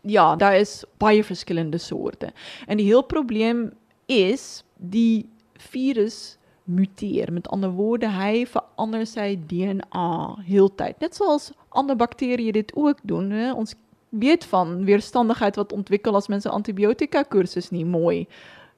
Ja, 0.00 0.36
daar 0.36 0.56
is 0.56 0.84
baie 0.96 1.24
verskillende 1.24 1.78
soorte. 1.78 2.32
En 2.66 2.76
die 2.76 2.86
heel 2.86 3.02
probleem 3.02 3.72
is 4.06 4.64
die 4.76 5.28
virus 5.70 6.38
muteer. 6.64 7.32
Met 7.32 7.48
ander 7.48 7.70
woorde, 7.70 8.08
hy 8.08 8.44
verander 8.48 9.06
sy 9.06 9.34
DNA 9.48 10.40
heeltyd. 10.46 11.00
Net 11.00 11.16
soos 11.18 11.52
ander 11.76 11.96
bakterieë 11.96 12.56
dit 12.56 12.74
ook 12.76 13.02
doen, 13.02 13.30
hè? 13.30 13.52
Ons 13.52 13.74
weet 14.14 14.44
van 14.44 14.84
weerstandigheid 14.86 15.56
wat 15.56 15.72
ontwikkel 15.72 16.16
as 16.16 16.30
mense 16.30 16.50
antibiotika 16.50 17.24
kursus 17.26 17.72
nie 17.74 17.84
mooi 17.84 18.26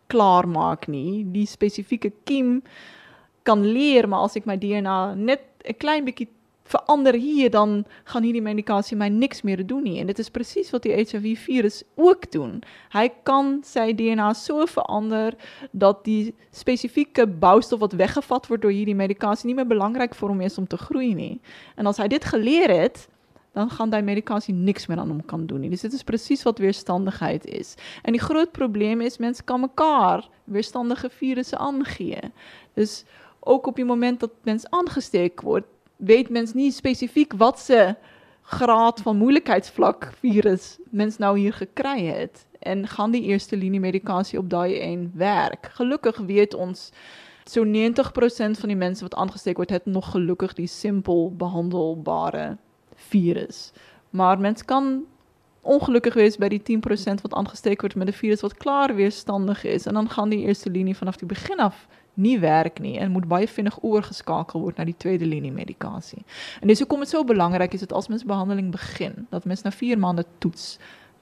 klaar 0.06 0.48
maak 0.48 0.86
nie. 0.88 1.24
Die 1.32 1.46
spesifieke 1.46 2.12
kiem 2.24 2.62
kan 3.46 3.62
leer, 3.66 4.08
maar 4.08 4.26
as 4.26 4.36
ek 4.38 4.46
my 4.46 4.56
DNA 4.58 5.14
net 5.14 5.44
'n 5.66 5.78
klein 5.78 6.04
bietjie 6.04 6.28
verander 6.66 7.14
hier 7.14 7.50
dan 7.50 7.84
gaan 8.10 8.26
hierdie 8.26 8.42
medikasie 8.42 8.96
my 8.98 9.08
niks 9.12 9.42
meer 9.46 9.62
doen 9.66 9.84
nie 9.86 10.00
en 10.02 10.10
dit 10.10 10.18
is 10.18 10.30
presies 10.34 10.72
wat 10.74 10.86
die 10.86 10.94
HIV 10.94 11.38
virus 11.46 11.82
ook 11.94 12.30
doen. 12.34 12.60
Hy 12.94 13.06
kan 13.28 13.60
sy 13.66 13.92
DNA 13.96 14.32
so 14.38 14.66
verander 14.70 15.36
dat 15.72 16.04
die 16.04 16.34
spesifieke 16.50 17.26
boustof 17.26 17.84
wat 17.84 17.98
weggevat 17.98 18.48
word 18.50 18.66
deur 18.66 18.74
hierdie 18.74 18.98
medikasie 18.98 19.50
nie 19.50 19.58
meer 19.58 19.70
belangrik 19.70 20.16
vir 20.18 20.32
hom 20.32 20.42
is 20.46 20.58
om 20.58 20.66
te 20.66 20.80
groei 20.80 21.14
nie. 21.14 21.36
En 21.76 21.86
as 21.86 22.02
hy 22.02 22.08
dit 22.10 22.24
geleer 22.24 22.72
het, 22.72 23.06
dan 23.56 23.70
gaan 23.72 23.90
daai 23.90 24.02
medikasie 24.04 24.52
niks 24.54 24.84
meer 24.86 25.00
aan 25.00 25.14
hom 25.14 25.22
kan 25.24 25.46
doen 25.48 25.62
nie. 25.64 25.70
Dis 25.72 25.86
dit 25.86 25.94
is 25.96 26.04
presies 26.04 26.42
wat 26.44 26.58
weerstandigheid 26.60 27.46
is. 27.48 27.72
En 28.04 28.12
die 28.12 28.20
groot 28.20 28.52
probleem 28.52 29.00
is 29.00 29.16
mense 29.22 29.44
kan 29.48 29.62
mekaar 29.64 30.26
weerstandige 30.44 31.08
virusse 31.08 31.56
aangee. 31.56 32.20
Dus 32.76 33.04
ook 33.40 33.66
op 33.66 33.76
die 33.80 33.88
moment 33.88 34.20
dat 34.20 34.30
mens 34.44 34.68
aangesteek 34.70 35.40
word, 35.40 35.64
weet 35.96 36.28
mens 36.28 36.52
nie 36.52 36.70
spesifiek 36.70 37.32
wat 37.36 37.58
se 37.60 37.94
graad 38.42 39.00
van 39.00 39.16
moeilikheidsvlak 39.16 40.12
virus 40.20 40.78
mens 40.90 41.18
nou 41.18 41.38
hier 41.38 41.52
gekry 41.52 42.04
het 42.06 42.46
en 42.58 42.86
gaan 42.88 43.10
die 43.10 43.22
eerste 43.22 43.56
linie 43.56 43.80
medikasie 43.80 44.38
op 44.38 44.50
daai 44.50 44.80
een 44.82 45.10
werk. 45.14 45.70
Gelukkig 45.72 46.18
weet 46.18 46.54
ons 46.54 46.90
so 47.44 47.64
90% 47.64 48.60
van 48.60 48.68
die 48.68 48.76
mense 48.76 49.02
wat 49.02 49.14
aangesteek 49.14 49.56
word 49.56 49.70
het 49.70 49.86
nog 49.86 50.10
gelukkig 50.10 50.52
die 50.52 50.66
simpel 50.66 51.32
behandelbare 51.36 52.56
virus. 52.94 53.72
Maar 54.10 54.38
mens 54.38 54.64
kan 54.64 55.04
ongelukkig 55.62 56.14
wees 56.14 56.38
by 56.38 56.48
die 56.48 56.62
10% 56.62 57.22
wat 57.22 57.34
aangesteek 57.34 57.80
word 57.80 57.94
met 57.94 58.08
'n 58.08 58.18
virus 58.22 58.40
wat 58.40 58.56
klaar 58.56 58.94
weerstandig 58.94 59.64
is 59.64 59.86
en 59.86 59.94
dan 59.94 60.10
gaan 60.10 60.28
die 60.28 60.46
eerste 60.46 60.70
linie 60.70 60.96
vanaf 60.96 61.16
die 61.16 61.28
begin 61.28 61.58
af 61.58 61.86
nie 62.16 62.36
werk 62.40 62.80
nie 62.80 62.96
en 62.98 63.12
moet 63.12 63.28
baie 63.28 63.48
vinnig 63.48 63.76
oorgeskakel 63.84 64.60
word 64.64 64.80
na 64.80 64.86
die 64.88 64.96
tweede 64.96 65.26
linie 65.28 65.52
medikasie. 65.52 66.22
En 66.60 66.72
dis 66.72 66.80
hoekom 66.82 67.04
dit 67.04 67.12
so 67.12 67.24
belangrik 67.24 67.74
is 67.76 67.84
dat 67.84 67.92
as 67.96 68.08
mens 68.12 68.24
behandeling 68.24 68.70
begin, 68.74 69.26
dat 69.30 69.44
mens 69.44 69.62
na 69.66 69.72
4 69.74 69.98
maande 70.00 70.24
toets. 70.38 70.76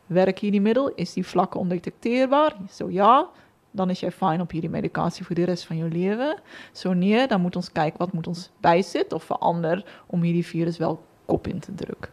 Werk 0.07 0.39
hierdie 0.45 0.61
middel? 0.61 0.93
Is 1.01 1.17
die 1.17 1.25
vlakke 1.27 1.59
ondetekteerbaar? 1.59 2.57
So 2.71 2.91
ja, 2.93 3.27
dan 3.75 3.91
is 3.91 4.05
jy 4.05 4.11
fyn 4.15 4.45
op 4.45 4.53
hierdie 4.55 4.71
medikasie 4.71 5.25
vir 5.27 5.41
die 5.41 5.47
res 5.51 5.65
van 5.67 5.81
jou 5.81 5.91
lewe. 5.91 6.35
So 6.73 6.93
nee, 6.95 7.27
dan 7.27 7.43
moet 7.43 7.57
ons 7.59 7.73
kyk 7.73 7.99
wat 7.99 8.13
moet 8.15 8.29
ons 8.31 8.49
bysit 8.63 9.13
of 9.13 9.27
verander 9.33 9.83
om 10.07 10.23
hierdie 10.23 10.47
virus 10.47 10.79
wel 10.79 11.01
kop 11.27 11.49
in 11.51 11.61
te 11.65 11.75
druk. 11.75 12.11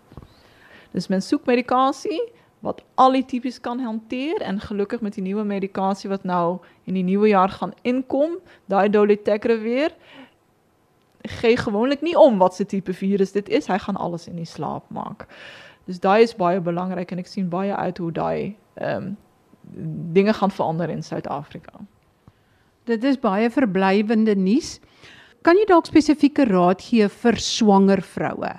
Dus 0.91 1.07
men 1.11 1.21
soek 1.21 1.45
medikasie 1.45 2.19
wat 2.61 2.81
al 3.01 3.15
die 3.17 3.25
tipes 3.25 3.59
kan 3.61 3.79
hanteer 3.81 4.41
en 4.45 4.59
gelukkig 4.61 5.01
met 5.01 5.17
die 5.17 5.25
nuwe 5.25 5.43
medikasie 5.43 6.09
wat 6.09 6.23
nou 6.23 6.59
in 6.85 6.97
die 6.97 7.05
nuwe 7.05 7.31
jaar 7.33 7.49
gaan 7.49 7.73
inkom, 7.81 8.37
daai 8.69 8.89
dolutegravir 8.89 9.95
gee 11.41 11.57
gewoonlik 11.57 12.01
nie 12.01 12.15
om 12.17 12.37
wat 12.41 12.55
se 12.55 12.65
tipe 12.65 12.93
virus 12.93 13.33
dit 13.33 13.49
is, 13.49 13.67
hy 13.69 13.77
gaan 13.81 13.97
alles 13.97 14.27
in 14.29 14.37
die 14.41 14.49
slaap 14.49 14.85
maak. 14.93 15.27
Dus 15.89 15.99
daai 16.01 16.21
is 16.23 16.35
baie 16.37 16.61
belangrik 16.61 17.11
en 17.11 17.21
ek 17.21 17.29
sien 17.29 17.49
baie 17.49 17.73
uit 17.73 17.97
hoe 18.01 18.11
daai 18.11 18.55
ehm 18.77 19.11
um, 19.11 19.11
dinge 20.11 20.33
gaan 20.33 20.51
verander 20.51 20.89
in 20.89 21.03
Suid-Afrika. 21.05 21.83
Dit 22.89 23.03
is 23.05 23.19
baie 23.21 23.49
verblywende 23.53 24.33
nuus. 24.35 24.79
Kan 25.45 25.55
jy 25.55 25.67
dalk 25.69 25.85
spesifieke 25.85 26.47
raad 26.49 26.81
gee 26.81 27.07
vir 27.07 27.37
swanger 27.37 28.01
vroue? 28.01 28.51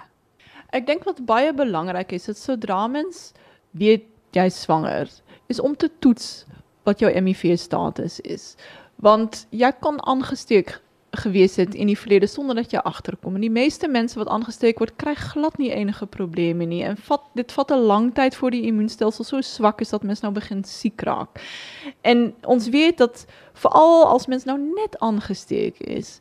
Ek 0.73 0.87
dink 0.87 1.03
wat 1.05 1.21
baie 1.27 1.51
belangrik 1.53 2.15
is, 2.17 2.29
is 2.31 2.45
sodra 2.47 2.87
mens 2.89 3.33
weet 3.77 4.05
jy 4.33 4.49
swanger, 4.49 5.11
is 5.47 5.61
om 5.61 5.77
te 5.77 5.91
toets 5.99 6.45
wat 6.87 7.03
jou 7.03 7.11
HIV 7.13 7.59
status 7.59 8.21
is. 8.21 8.55
Want 9.03 9.47
jy 9.51 9.73
kan 9.81 10.01
aangesteek 10.07 10.79
gewees 11.13 11.59
het 11.61 11.75
in 11.75 11.91
die 11.91 11.99
verlede 11.99 12.27
sonder 12.27 12.57
dat 12.57 12.73
jy 12.73 12.81
agterkom. 12.89 13.35
En 13.37 13.45
die 13.45 13.53
meeste 13.53 13.89
mense 13.89 14.17
wat 14.17 14.31
aangesteek 14.33 14.79
word, 14.81 14.95
kry 14.97 15.13
glad 15.19 15.59
nie 15.61 15.69
enige 15.75 16.07
probleme 16.09 16.65
nie. 16.65 16.81
En 16.89 16.97
vat 16.97 17.25
dit 17.37 17.53
vat 17.53 17.71
'n 17.71 17.85
lang 17.85 18.15
tyd 18.15 18.35
voor 18.35 18.51
die 18.51 18.63
immuunstelsel 18.63 19.25
so 19.25 19.41
swak 19.41 19.81
is 19.81 19.91
dat 19.91 20.03
mens 20.03 20.21
nou 20.21 20.33
begin 20.33 20.65
siek 20.65 21.01
raak. 21.01 21.41
En 22.01 22.35
ons 22.45 22.69
weet 22.69 22.99
dat 22.99 23.27
veral 23.53 24.07
as 24.07 24.27
mens 24.27 24.45
nou 24.45 24.59
net 24.59 24.99
aangesteek 24.99 25.79
is, 25.79 26.19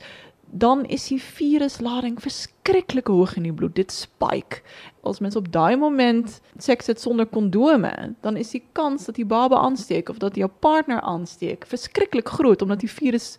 dan 0.51 0.85
is 0.85 1.07
die 1.07 1.21
viruslading 1.21 2.17
verskriklik 2.21 3.07
hoog 3.07 3.35
in 3.39 3.47
die 3.47 3.53
bloed. 3.53 3.75
Dit 3.75 3.91
spike. 3.91 4.59
As 5.07 5.19
mens 5.23 5.35
op 5.39 5.47
daai 5.51 5.75
moment 5.79 6.41
seks 6.57 6.91
het 6.91 7.01
sonder 7.01 7.25
kondome, 7.25 8.13
dan 8.21 8.37
is 8.37 8.51
die 8.51 8.63
kans 8.71 9.07
dat 9.07 9.15
die 9.15 9.25
baba 9.25 9.61
aansteek 9.63 10.09
of 10.09 10.19
dat 10.19 10.35
jou 10.35 10.49
partner 10.59 11.01
aansteek 11.01 11.65
verskriklik 11.65 12.27
groot 12.27 12.61
omdat 12.61 12.83
die 12.83 12.91
virus 12.91 13.37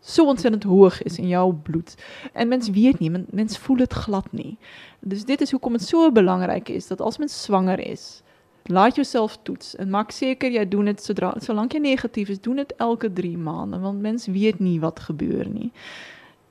so 0.00 0.26
ontsettend 0.28 0.64
hoog 0.64 1.02
is 1.02 1.18
in 1.18 1.28
jou 1.28 1.52
bloed. 1.54 1.94
En 2.32 2.48
mens 2.48 2.68
weet 2.70 2.98
nie, 2.98 3.10
mens, 3.10 3.28
mens 3.30 3.58
voel 3.58 3.76
dit 3.76 3.92
glad 3.92 4.32
nie. 4.32 4.56
Dus 5.00 5.24
dit 5.24 5.40
is 5.40 5.50
hoekom 5.50 5.72
dit 5.72 5.82
so 5.82 6.10
belangrik 6.12 6.68
is 6.68 6.86
dat 6.86 7.00
as 7.00 7.18
mens 7.18 7.42
swanger 7.42 7.80
is, 7.80 8.22
laat 8.66 8.96
jouself 8.96 9.36
toets 9.42 9.76
en 9.76 9.90
maak 9.90 10.10
seker 10.10 10.52
jy 10.52 10.64
doen 10.68 10.88
dit 10.88 11.02
sodra 11.02 11.34
solank 11.44 11.74
jy 11.76 11.82
negatief 11.84 12.30
is, 12.32 12.40
doen 12.40 12.62
dit 12.62 12.72
elke 12.80 13.10
3 13.12 13.36
maande 13.36 13.80
want 13.82 14.00
mens 14.00 14.24
weet 14.26 14.58
nie 14.58 14.78
wat 14.80 15.04
gebeur 15.04 15.44
nie 15.48 15.68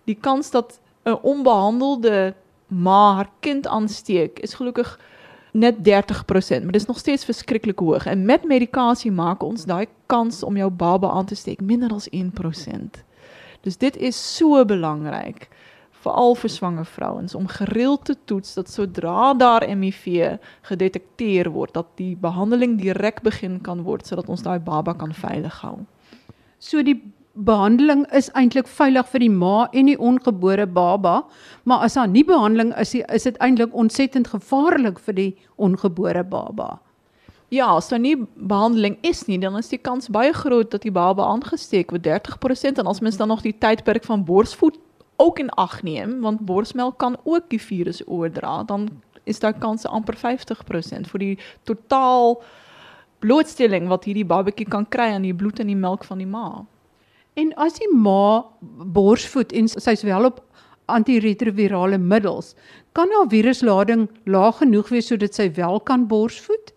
die 0.04 0.18
kans 0.20 0.52
dat 0.52 0.80
'n 1.06 1.20
onbehandelde 1.22 2.34
ma 2.68 3.14
haar 3.14 3.30
kind 3.40 3.68
aansteek 3.68 4.40
is 4.40 4.54
gelukkig 4.54 5.00
net 5.52 5.76
30%, 5.84 6.64
maar 6.64 6.72
dit 6.72 6.82
is 6.82 6.88
nog 6.88 6.98
steeds 6.98 7.26
verskriklik 7.26 7.80
hoog. 7.80 8.06
En 8.06 8.26
met 8.26 8.44
medikasie 8.44 9.12
maak 9.12 9.44
ons 9.44 9.66
daai 9.66 9.86
kans 10.06 10.44
om 10.44 10.58
jou 10.58 10.70
baba 10.70 11.10
aan 11.10 11.26
te 11.26 11.36
steek 11.36 11.62
minder 11.62 11.94
as 11.94 12.10
1%. 12.10 13.04
Dus 13.62 13.78
dit 13.78 13.98
is 13.98 14.36
so 14.36 14.66
belangrik 14.66 15.50
veral 16.04 16.36
vir 16.36 16.52
swanger 16.52 16.86
vrouens 16.86 17.36
om 17.36 17.48
gereeld 17.48 18.06
te 18.06 18.16
toets 18.26 18.54
dat 18.54 18.70
sodra 18.70 19.34
daar 19.34 19.64
HIV 19.64 20.38
gedetekteer 20.68 21.50
word 21.54 21.74
dat 21.74 21.94
die 21.96 22.16
behandeling 22.20 22.76
direk 22.82 23.22
begin 23.24 23.62
kan 23.62 23.86
word 23.88 24.08
sodat 24.08 24.30
ons 24.30 24.44
daai 24.44 24.60
baba 24.60 24.94
kan 24.94 25.14
veilig 25.14 25.62
hou. 25.64 25.78
So 26.60 26.84
die 26.84 27.00
behandeling 27.34 28.06
is 28.14 28.30
eintlik 28.38 28.68
veilig 28.70 29.08
vir 29.10 29.24
die 29.26 29.32
ma 29.34 29.68
en 29.74 29.90
die 29.90 29.98
ongebore 29.98 30.68
baba, 30.70 31.24
maar 31.66 31.86
as 31.88 31.98
daar 31.98 32.08
nie 32.08 32.24
behandeling 32.26 32.74
is, 32.78 32.94
is 32.94 33.26
dit 33.26 33.38
eintlik 33.42 33.74
ontsettend 33.74 34.30
gevaarlik 34.30 35.00
vir 35.02 35.18
die 35.18 35.30
ongebore 35.58 36.24
baba. 36.24 36.78
Ja, 37.54 37.72
as 37.76 37.90
daar 37.90 38.02
nie 38.02 38.16
behandeling 38.36 38.98
is 39.06 39.26
nie, 39.28 39.40
dan 39.42 39.58
is 39.58 39.70
die 39.70 39.82
kans 39.82 40.10
baie 40.14 40.34
groot 40.34 40.72
dat 40.72 40.86
die 40.86 40.94
baba 40.94 41.26
aangesteek 41.34 41.94
word 41.94 42.06
30% 42.06 42.82
en 42.82 42.90
as 42.90 43.02
mens 43.02 43.18
dan 43.18 43.30
nog 43.30 43.42
die 43.46 43.54
tydperk 43.58 44.06
van 44.06 44.26
borsvoed 44.26 44.78
ook 45.22 45.40
in 45.40 45.50
ag 45.62 45.82
neem, 45.86 46.22
want 46.22 46.46
borsmelk 46.46 46.98
kan 46.98 47.18
ook 47.24 47.50
die 47.50 47.62
virus 47.62 48.02
oordra, 48.08 48.64
dan 48.64 48.90
is 49.30 49.40
daar 49.40 49.54
kans 49.54 49.86
amper 49.86 50.18
50% 50.18 51.10
vir 51.10 51.20
die 51.20 51.38
totaal 51.64 52.42
blootstelling 53.24 53.88
wat 53.88 54.06
hierdie 54.10 54.28
babatjie 54.28 54.68
kan 54.68 54.86
kry 54.90 55.14
aan 55.14 55.26
die 55.26 55.36
bloed 55.36 55.62
en 55.64 55.70
die 55.72 55.80
melk 55.80 56.04
van 56.06 56.20
die 56.20 56.28
ma. 56.30 56.66
En 57.34 57.54
as 57.58 57.80
die 57.80 57.90
ma 57.90 58.46
borsvoed 58.94 59.54
en 59.58 59.68
sy's 59.72 60.04
wel 60.06 60.28
op 60.30 60.44
antiretrovirale 60.92 61.98
middels, 61.98 62.54
kan 62.94 63.10
haar 63.16 63.30
viruslading 63.32 64.08
laag 64.30 64.60
genoeg 64.62 64.92
wees 64.94 65.10
sodat 65.10 65.34
sy 65.34 65.50
wel 65.56 65.80
kan 65.88 66.08
borsvoed? 66.08 66.74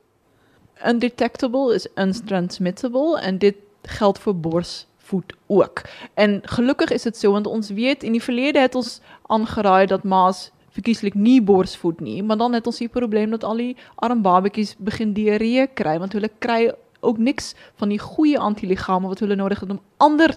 Undetectable 0.86 1.74
is 1.74 1.88
untransmittable 2.00 3.20
en 3.20 3.40
dit 3.42 3.56
geld 3.98 4.18
vir 4.18 4.36
borsvoed 4.40 5.34
ook. 5.46 5.82
En 6.14 6.40
gelukkig 6.56 6.90
is 6.90 7.02
dit 7.02 7.16
so 7.16 7.32
want 7.32 7.46
ons 7.46 7.70
weet 7.76 8.04
in 8.04 8.16
die 8.16 8.22
verlede 8.22 8.64
het 8.64 8.74
ons 8.74 9.00
aangeraai 9.32 9.86
dat 9.92 10.04
ma's 10.04 10.50
verkieslik 10.76 11.14
nie 11.14 11.40
borsvoed 11.40 12.00
nie, 12.04 12.22
maar 12.22 12.36
dan 12.36 12.52
het 12.52 12.66
ons 12.68 12.80
die 12.82 12.88
probleem 12.92 13.32
dat 13.32 13.44
al 13.44 13.60
die 13.60 13.76
arm 14.04 14.22
babetjies 14.22 14.74
begin 14.78 15.14
diarree 15.16 15.66
kry 15.66 15.96
want 15.98 16.16
hulle 16.16 16.32
kry 16.38 16.68
ook 17.00 17.18
niks 17.18 17.54
van 17.74 17.88
die 17.88 17.98
goeie 17.98 18.38
antiliggame 18.38 19.08
wat 19.08 19.18
hulle 19.18 19.34
nodig 19.34 19.60
het 19.60 19.70
om 19.70 19.80
ander 19.96 20.36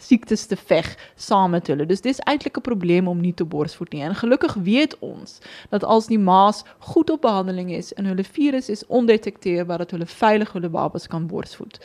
siektes 0.00 0.46
te 0.46 0.56
veg 0.56 0.96
saam 1.16 1.50
met 1.50 1.66
hulle. 1.66 1.86
Dus 1.86 2.00
dis 2.00 2.20
eintlik 2.24 2.56
'n 2.56 2.60
probleem 2.60 3.08
om 3.08 3.20
nie 3.20 3.34
te 3.34 3.44
borsvoed 3.44 3.92
nie. 3.92 4.02
En 4.02 4.14
gelukkig 4.14 4.54
weet 4.54 4.98
ons 4.98 5.38
dat 5.70 5.84
as 5.84 6.06
die 6.06 6.18
ma's 6.18 6.64
goed 6.78 7.10
op 7.10 7.20
behandeling 7.20 7.72
is 7.72 7.92
en 7.92 8.04
hulle 8.04 8.24
virus 8.24 8.68
is 8.68 8.86
ondetekteerbaar 8.86 9.78
dat 9.78 9.90
hulle 9.90 10.06
veilig 10.06 10.52
hulle 10.52 10.68
babas 10.68 11.06
kan 11.06 11.26
borsvoed. 11.26 11.80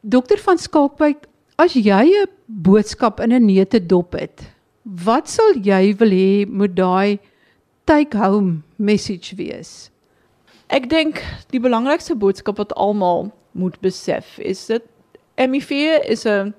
Dokter 0.00 0.38
van 0.38 0.58
Skalkwyk, 0.58 1.26
as 1.56 1.72
jy 1.72 2.04
'n 2.04 2.28
boodskap 2.46 3.20
in 3.20 3.32
'n 3.32 3.46
neute 3.46 3.86
dop 3.86 4.12
het, 4.12 4.52
wat 4.82 5.28
sal 5.28 5.52
jy 5.62 5.96
wil 5.96 6.10
hê 6.10 6.46
moet 6.48 6.76
daai 6.76 7.18
take-home 7.84 8.62
message 8.76 9.36
wees? 9.36 9.90
Ek 10.72 10.88
dink 10.88 11.20
die 11.52 11.60
belangrikste 11.60 12.16
boodskap 12.16 12.56
wat 12.56 12.72
almal 12.80 13.28
moet 13.52 13.76
besef 13.84 14.38
is 14.38 14.66
dat 14.66 14.82
HIV 15.36 15.70
is 16.08 16.24
'n 16.24 16.54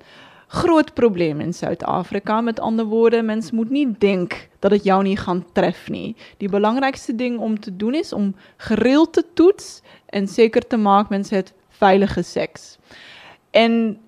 groot 0.48 0.94
probleem 0.94 1.42
in 1.42 1.54
Suid-Afrika. 1.54 2.42
Met 2.42 2.60
ander 2.60 2.86
woorde, 2.86 3.22
mens 3.22 3.52
moet 3.52 3.70
nie 3.70 3.96
dink 3.98 4.50
dat 4.60 4.72
dit 4.72 4.84
jou 4.84 5.04
nie 5.04 5.18
gaan 5.18 5.46
tref 5.54 5.90
nie. 5.90 6.16
Die 6.38 6.50
belangrikste 6.50 7.16
ding 7.16 7.40
om 7.40 7.60
te 7.60 7.76
doen 7.76 7.94
is 7.94 8.14
om 8.14 8.36
gereeld 8.58 9.14
te 9.14 9.26
toets 9.34 9.82
en 10.06 10.28
seker 10.28 10.68
te 10.68 10.78
maak 10.78 11.10
mense 11.10 11.36
het 11.36 11.54
veilige 11.70 12.22
seks. 12.24 12.78
En 13.52 14.00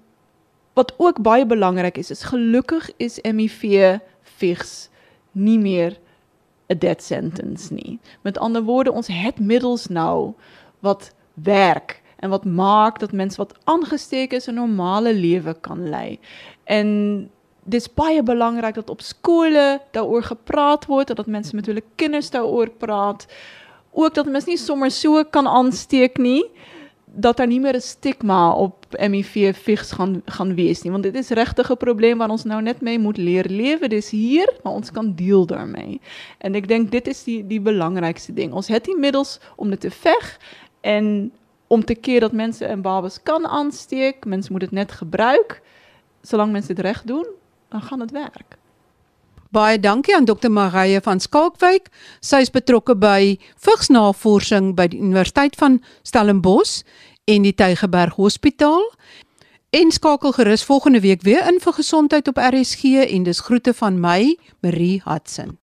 wat 0.74 0.94
ook 0.98 1.22
baie 1.22 1.46
belangrik 1.46 1.98
is, 1.98 2.12
is 2.12 2.24
gelukkig 2.24 2.90
is 2.98 3.20
HIV 3.22 3.98
vigs 4.22 4.90
nie 5.32 5.60
meer 5.60 5.98
'n 6.68 6.78
death 6.78 7.02
sentence 7.02 7.74
nie. 7.74 8.00
Met 8.22 8.38
ander 8.38 8.64
woorde, 8.64 8.92
ons 8.92 9.08
het 9.08 9.40
middels 9.40 9.88
nou 9.88 10.34
wat 10.80 11.14
werk 11.34 12.02
en 12.20 12.30
wat 12.30 12.46
maak 12.46 13.00
dat 13.00 13.12
mense 13.12 13.38
wat 13.38 13.54
aangesteek 13.64 14.34
is 14.34 14.48
'n 14.48 14.54
normale 14.54 15.14
lewe 15.14 15.56
kan 15.62 15.90
lei. 15.90 16.20
En 16.64 17.30
dis 17.64 17.94
baie 17.94 18.24
belangrik 18.24 18.76
dat 18.76 18.90
op 18.90 19.02
skole 19.02 19.82
daaroor 19.92 20.24
gepraat 20.24 20.86
word 20.86 21.10
en 21.10 21.16
dat 21.16 21.28
mense 21.28 21.56
met 21.56 21.66
hulle 21.66 21.84
kinders 21.96 22.30
daaroor 22.30 22.70
praat. 22.70 23.28
Ook 23.92 24.14
dat 24.14 24.26
mense 24.26 24.50
nie 24.50 24.58
sommer 24.58 24.92
so 24.92 25.24
kan 25.24 25.48
aansteek 25.48 26.18
nie 26.18 26.44
dat 27.20 27.38
daar 27.38 27.48
nie 27.48 27.60
meer 27.60 27.76
'n 27.76 27.82
stigma 27.82 28.52
op 28.52 28.86
HIV 28.90 29.56
vigs 29.56 29.92
gaan 29.92 30.22
gaan 30.26 30.56
wees 30.56 30.82
want 30.84 31.04
dit 31.04 31.16
is 31.16 31.30
regtig 31.30 31.72
'n 31.72 31.78
probleem 31.78 32.18
waar 32.18 32.30
ons 32.30 32.44
nou 32.44 32.62
net 32.62 32.82
mee 32.82 33.00
moet 33.00 33.18
leer 33.18 33.46
lewe 33.50 33.88
dis 33.88 34.10
hier 34.10 34.54
maar 34.64 34.74
ons 34.74 34.92
kan 34.92 35.16
deel 35.16 35.46
daarmee. 35.46 36.02
En 36.38 36.56
ek 36.56 36.68
dink 36.68 36.92
dit 36.92 37.08
is 37.08 37.24
die 37.24 37.48
die 37.48 37.62
belangrikste 37.62 38.34
ding. 38.34 38.54
Ons 38.54 38.68
het 38.68 38.86
die 38.86 38.98
middels 38.98 39.40
om 39.56 39.70
dit 39.70 39.80
te 39.80 39.92
veg 39.92 40.40
en 40.82 41.32
om 41.68 41.84
te 41.86 41.96
keer 41.96 42.20
dat 42.20 42.32
mense 42.32 42.66
en 42.66 42.82
babas 42.82 43.24
kan 43.24 43.48
aansteek. 43.48 44.26
Mense 44.26 44.52
moet 44.52 44.62
dit 44.62 44.72
net 44.72 44.92
gebruik. 44.92 45.62
Solank 46.22 46.52
mense 46.52 46.74
dit 46.74 46.86
reg 46.86 47.04
doen 47.04 47.26
dan 47.70 47.82
gaan 47.82 48.00
dit 48.00 48.12
werk 48.12 48.58
Baie 49.52 49.80
dankie 49.80 50.16
aan 50.16 50.26
Dr. 50.26 50.50
Marije 50.50 51.02
van 51.02 51.20
Skalkwyk. 51.20 51.88
Sy 52.20 52.42
is 52.44 52.52
betrokke 52.52 52.96
by 53.00 53.38
vigsnavorsing 53.64 54.74
by 54.76 54.90
die 54.92 55.00
Universiteit 55.00 55.56
van 55.56 55.80
Stellenbosch 56.04 56.82
en 57.32 57.48
die 57.48 57.56
Tygerberg 57.56 58.18
Hospitaal. 58.20 58.84
En 59.76 59.92
skakel 59.92 60.32
gerus 60.32 60.64
volgende 60.64 61.00
week 61.04 61.24
weer 61.28 61.48
in 61.48 61.60
vir 61.64 61.74
gesondheid 61.80 62.28
op 62.28 62.40
RSG 62.40 63.08
en 63.08 63.24
dis 63.24 63.40
groete 63.40 63.74
van 63.74 64.00
my, 64.00 64.36
Marie 64.62 65.02
Hudson. 65.06 65.58